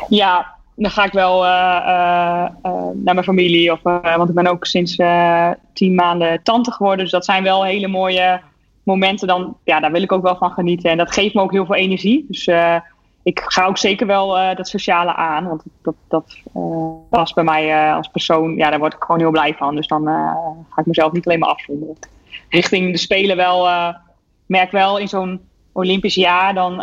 [0.08, 3.72] Ja, dan ga ik wel uh, uh, naar mijn familie.
[3.72, 4.96] Of, want ik ben ook sinds
[5.74, 7.04] tien maanden tante geworden.
[7.04, 8.42] Dus dat zijn wel hele mooie
[8.84, 9.28] momenten.
[9.28, 10.92] Dan, ja, daar wil ik ook wel van genieten.
[10.92, 12.26] En dat geeft me ook heel veel energie.
[12.28, 12.50] Dus
[13.24, 15.48] ik ga ook zeker wel dat sociale aan.
[15.48, 16.38] Want dat, dat
[17.10, 18.56] past bij mij als persoon.
[18.56, 19.76] Ja, daar word ik gewoon heel blij van.
[19.76, 20.06] Dus dan
[20.70, 21.96] ga ik mezelf niet alleen maar afzonderen.
[22.50, 23.68] Richting de Spelen wel.
[24.46, 26.82] merk wel in zo'n Olympisch jaar dan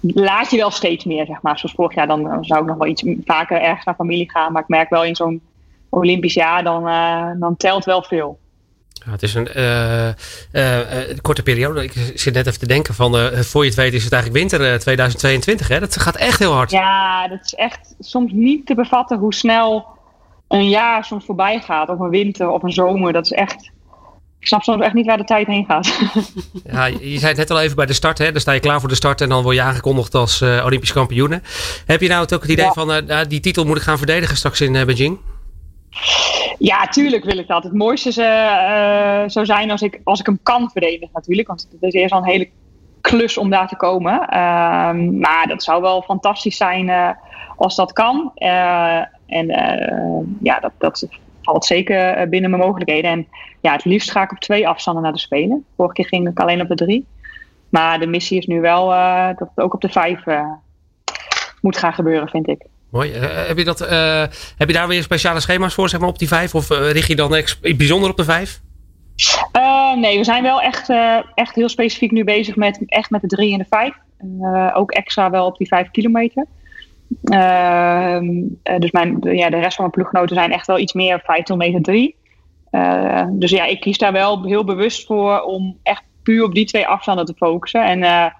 [0.00, 1.58] laat je wel steeds meer, zeg maar.
[1.58, 4.52] Zoals vorig jaar, dan zou ik nog wel iets vaker ergens naar familie gaan.
[4.52, 5.40] Maar ik merk wel in zo'n
[5.88, 8.38] Olympisch jaar, dan, uh, dan telt wel veel.
[8.92, 10.08] Ja, het is een uh,
[10.52, 11.82] uh, korte periode.
[11.84, 14.78] Ik zit net even te denken van, voor je het weet is het eigenlijk winter
[14.78, 15.68] 2022.
[15.68, 15.80] Hè?
[15.80, 16.70] Dat gaat echt heel hard.
[16.70, 19.86] Ja, dat is echt soms niet te bevatten hoe snel
[20.48, 21.88] een jaar soms voorbij gaat.
[21.88, 23.12] Of een winter of een zomer.
[23.12, 23.70] Dat is echt
[24.40, 25.98] ik snap soms echt niet waar de tijd heen gaat.
[26.72, 28.18] ja, je zei het net al even bij de start.
[28.18, 28.32] Hè?
[28.32, 30.92] Dan sta je klaar voor de start en dan word je aangekondigd als uh, Olympisch
[30.92, 31.42] kampioen.
[31.86, 34.60] Heb je nou ook het idee van uh, die titel moet ik gaan verdedigen straks
[34.60, 35.18] in uh, Beijing?
[36.58, 37.62] Ja, tuurlijk wil ik dat.
[37.62, 38.12] Het mooiste
[39.26, 41.48] zou zijn als ik, als ik hem kan verdedigen natuurlijk.
[41.48, 42.48] Want het is eerst al een hele
[43.00, 44.28] klus om daar te komen.
[44.28, 47.16] Ehm, maar dat zou wel fantastisch zijn
[47.56, 48.32] als dat kan.
[49.26, 49.46] en
[50.42, 51.08] ja, dat, dat
[51.42, 53.10] valt zeker binnen mijn mogelijkheden.
[53.10, 53.26] En
[53.60, 55.64] ja, het liefst ga ik op twee afstanden naar de Spelen.
[55.76, 57.06] Vorige keer ging ik alleen op de drie.
[57.70, 60.42] Maar de missie is nu wel uh, dat het ook op de vijf uh,
[61.60, 62.66] moet gaan gebeuren, vind ik.
[62.90, 63.14] Mooi.
[63.14, 63.78] Uh, heb, je dat,
[64.56, 66.54] heb je daar weer speciale schema's voor, zeg maar, op die vijf?
[66.54, 67.42] Of richt je dan
[67.76, 68.60] bijzonder op de vijf?
[69.96, 70.88] nee, we zijn wel echt,
[71.34, 73.94] echt heel specifiek nu bezig met, echt met de drie en de vijf.
[74.74, 76.46] ook extra wel op die vijf kilometer.
[77.22, 78.26] Ehm,
[78.78, 81.82] dus mijn, ja, de rest van mijn ploeggenoten zijn echt wel iets meer 5 kilometer
[81.82, 82.16] 3.
[83.28, 86.86] dus ja, ik kies daar wel heel bewust voor om echt puur op die twee
[86.86, 87.84] afstanden te focussen.
[87.84, 88.32] En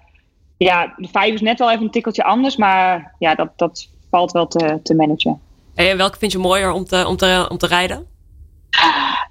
[0.57, 4.31] ja, de vijf is net wel even een tikkeltje anders, maar ja, dat, dat valt
[4.31, 5.41] wel te, te managen.
[5.75, 8.07] En welke vind je mooier om te, om te, om te rijden?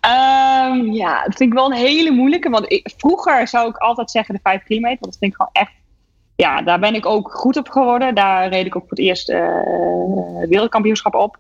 [0.07, 2.51] Um, ja, dat vind ik wel een hele moeilijke.
[2.51, 4.99] Want ik, vroeger zou ik altijd zeggen de 5 kilometer.
[5.01, 5.73] Want dat vind ik gewoon echt.
[6.41, 8.15] Ja, daar ben ik ook goed op geworden.
[8.15, 9.39] Daar reed ik ook voor het eerst uh,
[10.49, 11.39] wereldkampioenschap op.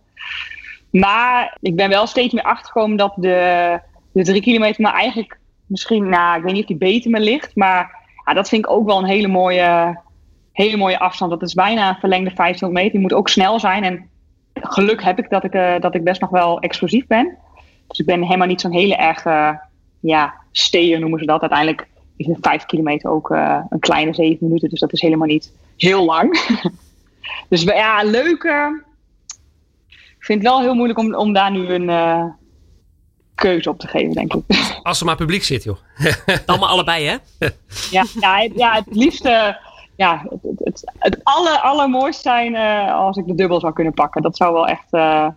[0.90, 3.78] Maar ik ben wel steeds meer achtergekomen dat de,
[4.12, 7.56] de 3 kilometer maar eigenlijk misschien, nou, ik weet niet of die beter me ligt.
[7.56, 10.00] Maar ja, dat vind ik ook wel een hele mooie,
[10.52, 11.30] hele mooie afstand.
[11.30, 12.92] Dat is bijna een verlengde 500 meter.
[12.92, 13.84] Die moet ook snel zijn.
[13.84, 14.08] En
[14.54, 17.36] geluk heb ik dat ik, uh, dat ik best nog wel explosief ben.
[17.86, 19.24] Dus ik ben helemaal niet zo'n hele erg,
[20.00, 21.40] ja, steer noemen ze dat.
[21.40, 21.88] Uiteindelijk
[22.20, 24.68] is een 5 kilometer ook uh, een kleine 7 minuten.
[24.68, 26.40] Dus dat is helemaal niet heel lang.
[27.48, 28.42] dus ja, leuk.
[29.88, 31.88] ik vind het wel heel moeilijk om, om daar nu een
[33.34, 34.42] keuze op te geven, denk ik.
[34.82, 35.76] Als er maar publiek zit, joh.
[36.46, 37.16] Allemaal allebei, hè?
[37.90, 39.58] ja, ja, ja, het liefste
[40.00, 43.92] ja, het, het, het, het aller, allermooiste zijn uh, als ik de dubbel zou kunnen
[43.92, 44.22] pakken.
[44.22, 45.28] Dat zou wel echt, uh,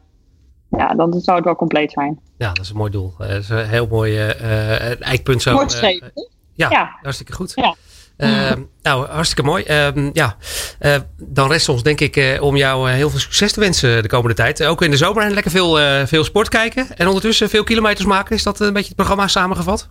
[0.70, 2.20] ja, dan zou het wel compleet zijn.
[2.38, 3.14] Ja, dat is een mooi doel.
[3.18, 5.54] Dat is een heel mooi uh, eikpunt zo.
[5.54, 6.02] Mooi
[6.56, 7.52] ja, ja, hartstikke goed.
[7.56, 7.76] Ja.
[8.18, 8.52] Uh,
[8.82, 9.64] nou, hartstikke mooi.
[9.68, 10.36] Uh, ja,
[10.80, 14.36] uh, dan rest ons denk ik om jou heel veel succes te wensen de komende
[14.36, 14.64] tijd.
[14.64, 15.78] Ook in de zomer en lekker veel,
[16.08, 16.88] veel sport kijken.
[16.96, 18.36] En ondertussen veel kilometers maken.
[18.36, 19.90] Is dat een beetje het programma samengevat?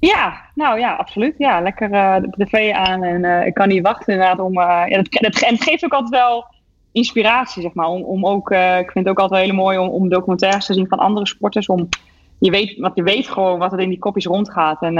[0.00, 1.34] Ja, nou ja, absoluut.
[1.38, 4.52] Ja, lekker de tv aan en ik kan niet wachten inderdaad om...
[4.54, 6.46] Ja, dat, dat, en het geeft ook altijd wel
[6.92, 7.86] inspiratie, zeg maar.
[7.86, 10.88] Om, om ook, ik vind het ook altijd heel mooi om, om documentaires te zien
[10.88, 11.66] van andere sporters.
[11.66, 11.88] Om,
[12.44, 14.82] je, weet, want je weet gewoon wat er in die kopjes rondgaat.
[14.82, 14.94] En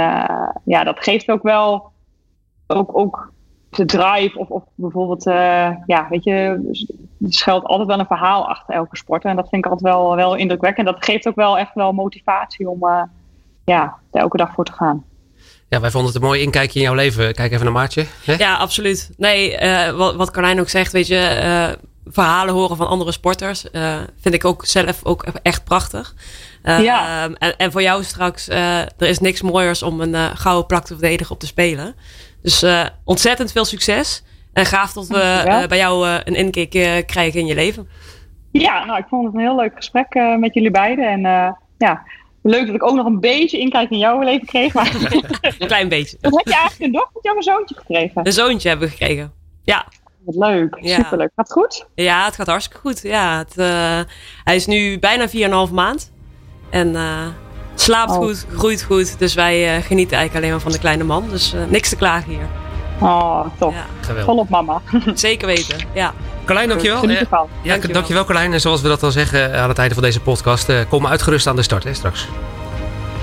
[0.65, 1.91] ja, dat geeft ook wel
[2.67, 3.31] ook, ook
[3.69, 5.23] de drive of, of bijvoorbeeld...
[5.85, 6.33] ja, weet je,
[7.21, 9.29] er schuilt altijd wel een verhaal achter elke sporter.
[9.29, 10.87] En dat vind ik altijd wel, wel indrukwekkend.
[10.87, 13.09] Dat geeft ook wel echt wel motivatie om
[13.65, 15.03] ja, er elke dag voor te gaan.
[15.69, 17.33] Ja, wij vonden het een mooi inkijkje in jouw leven.
[17.33, 18.05] Kijk even naar Maartje.
[18.25, 18.33] Hè?
[18.33, 19.11] Ja, absoluut.
[19.17, 23.65] Nee, uh, wat, wat Carlijn ook zegt, weet je, uh, verhalen horen van andere sporters.
[23.71, 26.15] Uh, vind ik ook zelf ook echt prachtig.
[26.63, 27.29] ja.
[27.37, 31.33] En, en, voor jou straks, er is niks mooiers om een gouden plak te verdedigen
[31.33, 31.95] op te spelen.
[32.41, 32.65] Dus
[33.03, 34.23] ontzettend veel succes.
[34.53, 37.87] En gaaf dat we bij jou een inkijk krijgen in je leven.
[38.51, 41.07] Ja, nou, ik vond het een heel leuk gesprek met jullie beiden.
[41.07, 41.21] En
[41.77, 42.03] ja,
[42.43, 44.73] leuk dat ik ook nog een beetje inkijk in jouw leven kreeg.
[44.73, 44.95] Maar
[45.59, 46.17] een klein beetje.
[46.21, 48.25] Wat heb je eigenlijk een dochtertje of een zoontje gekregen?
[48.25, 49.33] Een zoontje hebben we gekregen.
[49.63, 49.85] Ja.
[50.25, 50.77] Wat leuk.
[50.81, 50.95] Ja.
[50.95, 51.31] Superleuk.
[51.35, 51.87] Gaat het goed?
[51.95, 53.01] Ja, het gaat hartstikke goed.
[53.01, 53.99] Ja, het, uh,
[54.43, 55.27] hij is nu bijna
[55.67, 56.11] 4,5 maand.
[56.69, 57.27] En uh,
[57.75, 58.17] slaapt oh.
[58.17, 59.19] goed, groeit goed.
[59.19, 61.29] Dus wij uh, genieten eigenlijk alleen maar van de kleine man.
[61.29, 62.47] Dus niks te klagen hier.
[62.99, 63.73] Oh, top.
[63.73, 64.23] Ja.
[64.23, 64.81] Volop mama.
[65.13, 66.13] Zeker weten, ja.
[66.45, 67.09] Carlijn, dankjewel.
[67.09, 67.25] Ja,
[67.63, 67.93] dankjewel.
[67.93, 68.53] dankjewel Carlijn.
[68.53, 71.47] En zoals we dat al zeggen aan het einde van deze podcast, uh, kom uitgerust
[71.47, 72.27] aan de start hè, straks.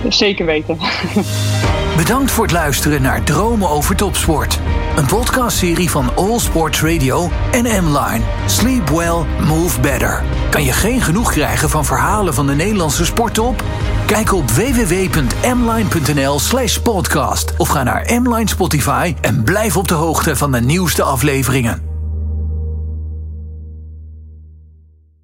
[0.08, 0.78] Zeker weten.
[1.96, 4.58] Bedankt voor het luisteren naar Dromen over Topsport.
[4.96, 8.20] Een podcastserie van All Sports Radio en M-Line.
[8.46, 10.22] Sleep well, move better.
[10.50, 13.64] Kan je geen genoeg krijgen van verhalen van de Nederlandse sporttop?
[14.06, 20.36] Kijk op www.mline.nl slash podcast of ga naar M-Line Spotify en blijf op de hoogte
[20.36, 21.89] van de nieuwste afleveringen.